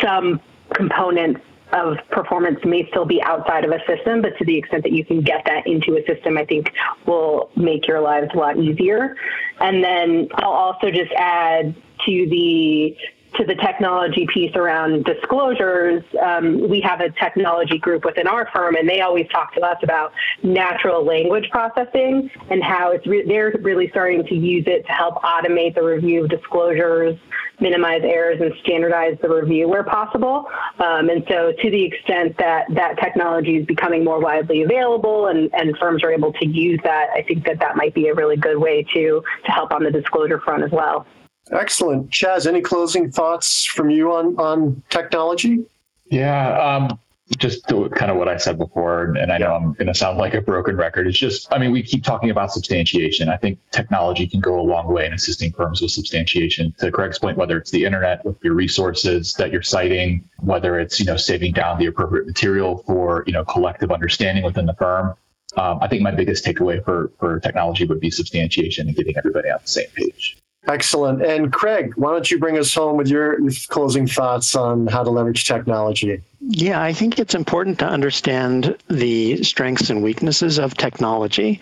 [0.00, 0.40] Some
[0.74, 1.40] components
[1.72, 5.04] of performance may still be outside of a system, but to the extent that you
[5.04, 6.72] can get that into a system, I think
[7.06, 9.16] will make your lives a lot easier.
[9.60, 11.74] And then I'll also just add
[12.06, 12.96] to the
[13.36, 18.74] to the technology piece around disclosures, um, we have a technology group within our firm,
[18.74, 20.12] and they always talk to us about
[20.42, 25.22] natural language processing and how it's re- they're really starting to use it to help
[25.22, 27.18] automate the review of disclosures,
[27.60, 30.46] minimize errors, and standardize the review where possible.
[30.78, 35.52] Um, and so, to the extent that that technology is becoming more widely available and,
[35.54, 38.36] and firms are able to use that, I think that that might be a really
[38.36, 41.06] good way to to help on the disclosure front as well.
[41.52, 42.10] Excellent.
[42.10, 45.64] Chas, any closing thoughts from you on, on technology?
[46.10, 46.98] Yeah, um,
[47.36, 50.34] just kind of what I said before, and I know I'm going to sound like
[50.34, 51.06] a broken record.
[51.06, 53.28] It's just, I mean, we keep talking about substantiation.
[53.28, 56.74] I think technology can go a long way in assisting firms with substantiation.
[56.78, 60.98] To Craig's point, whether it's the internet with your resources that you're citing, whether it's
[60.98, 65.14] you know saving down the appropriate material for you know collective understanding within the firm.
[65.56, 69.50] Um, I think my biggest takeaway for for technology would be substantiation and getting everybody
[69.50, 70.38] on the same page.
[70.68, 71.22] Excellent.
[71.22, 73.38] And Craig, why don't you bring us home with your
[73.68, 76.20] closing thoughts on how to leverage technology?
[76.40, 81.60] Yeah, I think it's important to understand the strengths and weaknesses of technology.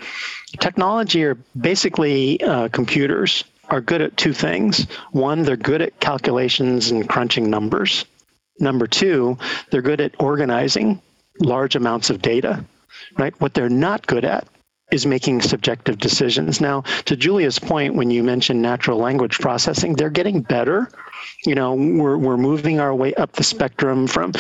[0.59, 4.87] Technology are basically uh, computers are good at two things.
[5.13, 8.05] One, they're good at calculations and crunching numbers.
[8.59, 9.39] Number two,
[9.71, 11.01] they're good at organizing
[11.41, 12.65] large amounts of data.
[13.17, 13.39] Right?
[13.41, 14.49] What they're not good at
[14.93, 16.61] is making subjective decisions.
[16.61, 20.89] Now, to Julia's point, when you mentioned natural language processing, they're getting better.
[21.45, 24.33] You know, we're, we're moving our way up the spectrum from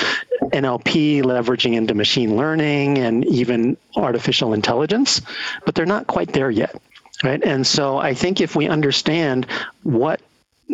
[0.53, 5.21] NLP leveraging into machine learning and even artificial intelligence,
[5.65, 6.81] but they're not quite there yet.
[7.25, 7.43] Right.
[7.43, 9.47] And so I think if we understand
[9.83, 10.21] what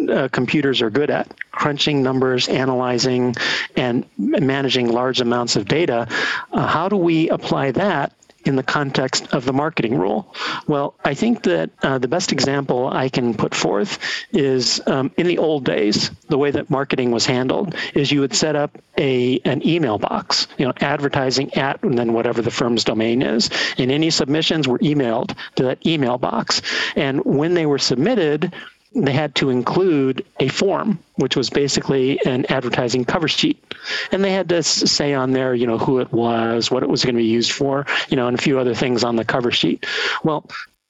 [0.09, 3.37] uh, computers are good at crunching numbers, analyzing,
[3.77, 6.09] and managing large amounts of data.
[6.53, 8.13] Uh, how do we apply that
[8.45, 10.35] in the context of the marketing rule?
[10.67, 13.99] Well, I think that uh, the best example I can put forth
[14.33, 18.35] is um, in the old days, the way that marketing was handled is you would
[18.35, 22.85] set up a an email box, you know, advertising at and then whatever the firm's
[22.85, 26.63] domain is, and any submissions were emailed to that email box.
[26.97, 28.53] And when they were submitted,
[28.95, 33.63] they had to include a form, which was basically an advertising cover sheet.
[34.11, 37.05] And they had to say on there, you know, who it was, what it was
[37.05, 39.51] going to be used for, you know, and a few other things on the cover
[39.51, 39.87] sheet.
[40.25, 40.49] Well,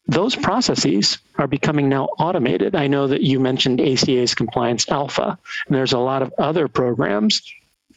[0.09, 2.75] those processes are becoming now automated.
[2.75, 7.43] I know that you mentioned ACA's ComplianceAlpha, and there's a lot of other programs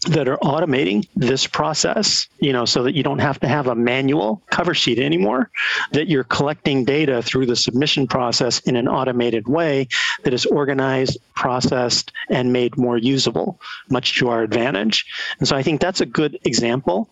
[0.06, 3.76] that are automating this process, you know, so that you don't have to have a
[3.76, 5.50] manual cover sheet anymore,
[5.92, 9.88] that you're collecting data through the submission process in an automated way
[10.24, 15.06] that is organized, processed, and made more usable, much to our advantage.
[15.40, 17.10] And so I think that's a good example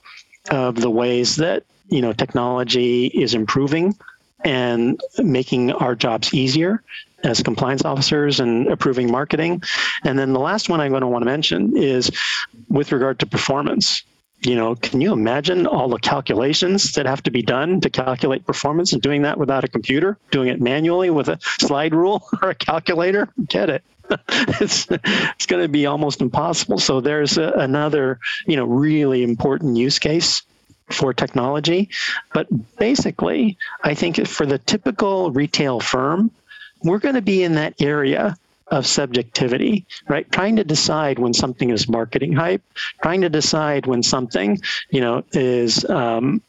[0.51, 3.97] of the ways that, you know, technology is improving
[4.45, 6.83] and making our jobs easier
[7.24, 9.63] as compliance officers and approving marketing.
[10.03, 12.11] And then the last one I'm going to want to mention is
[12.69, 14.03] with regard to performance.
[14.41, 18.45] You know, can you imagine all the calculations that have to be done to calculate
[18.45, 22.49] performance and doing that without a computer, doing it manually with a slide rule or
[22.49, 23.30] a calculator?
[23.47, 23.84] Get it.
[24.30, 26.78] it's it's going to be almost impossible.
[26.78, 30.43] So there's a, another, you know, really important use case
[30.89, 31.89] for technology.
[32.34, 32.47] But
[32.78, 36.32] basically, I think for the typical retail firm,
[36.84, 38.36] we're going to be in that area
[38.67, 40.29] of subjectivity, right?
[40.31, 42.61] Trying to decide when something is marketing hype,
[43.01, 44.59] trying to decide when something,
[44.89, 46.41] you know, is um,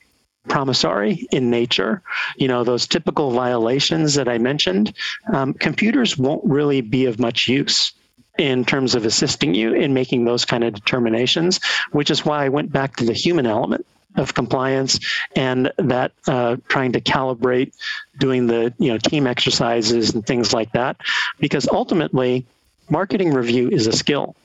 [0.49, 2.03] promissory in nature.
[2.37, 4.95] You know, those typical violations that I mentioned,
[5.33, 7.93] um, computers won't really be of much use
[8.39, 11.61] in terms of assisting you in making those kind of determinations,
[11.93, 13.87] which is why I went back to the human element
[14.17, 15.01] of compliance
[15.35, 17.73] and that uh, trying to calibrate
[18.19, 20.97] doing the you know team exercises and things like that.
[21.39, 22.47] Because ultimately
[22.91, 24.37] marketing review is a skill.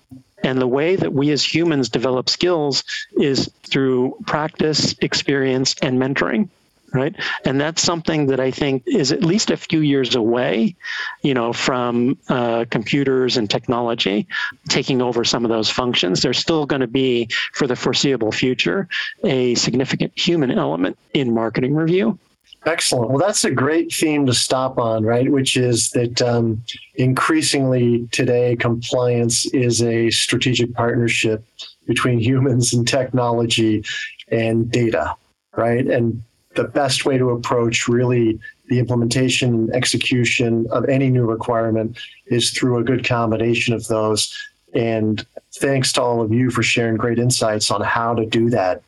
[0.41, 2.83] And the way that we as humans develop skills
[3.19, 6.47] is through practice experience and mentoring
[6.93, 7.15] right
[7.45, 10.75] and that's something that i think is at least a few years away
[11.21, 14.27] you know from uh, computers and technology
[14.69, 18.87] taking over some of those functions there's still going to be for the foreseeable future
[19.23, 22.17] a significant human element in marketing review
[22.65, 23.09] Excellent.
[23.09, 25.31] Well, that's a great theme to stop on, right?
[25.31, 26.61] Which is that um,
[26.95, 31.45] increasingly today, compliance is a strategic partnership
[31.87, 33.85] between humans and technology
[34.29, 35.15] and data,
[35.55, 35.87] right?
[35.87, 36.21] And
[36.55, 41.97] the best way to approach really the implementation and execution of any new requirement
[42.27, 44.35] is through a good combination of those.
[44.73, 48.81] And thanks to all of you for sharing great insights on how to do that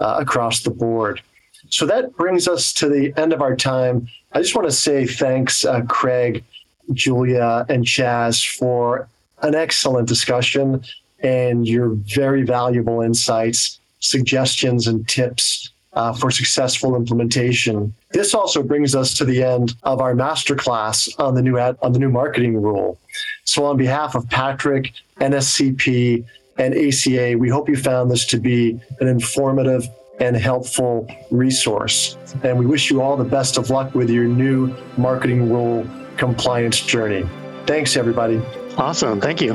[0.00, 1.20] uh, across the board.
[1.68, 4.08] So that brings us to the end of our time.
[4.32, 6.44] I just want to say thanks, uh, Craig,
[6.92, 9.08] Julia, and Chas for
[9.42, 10.82] an excellent discussion
[11.20, 17.92] and your very valuable insights, suggestions, and tips uh, for successful implementation.
[18.12, 21.92] This also brings us to the end of our masterclass on the new ad, on
[21.92, 23.00] the new marketing rule.
[23.44, 26.24] So, on behalf of Patrick, NSCP,
[26.58, 29.88] and ACA, we hope you found this to be an informative
[30.20, 32.16] and helpful resource.
[32.42, 35.86] And we wish you all the best of luck with your new marketing rule
[36.16, 37.28] compliance journey.
[37.66, 38.40] Thanks, everybody.
[38.78, 39.20] Awesome.
[39.20, 39.54] Thank you.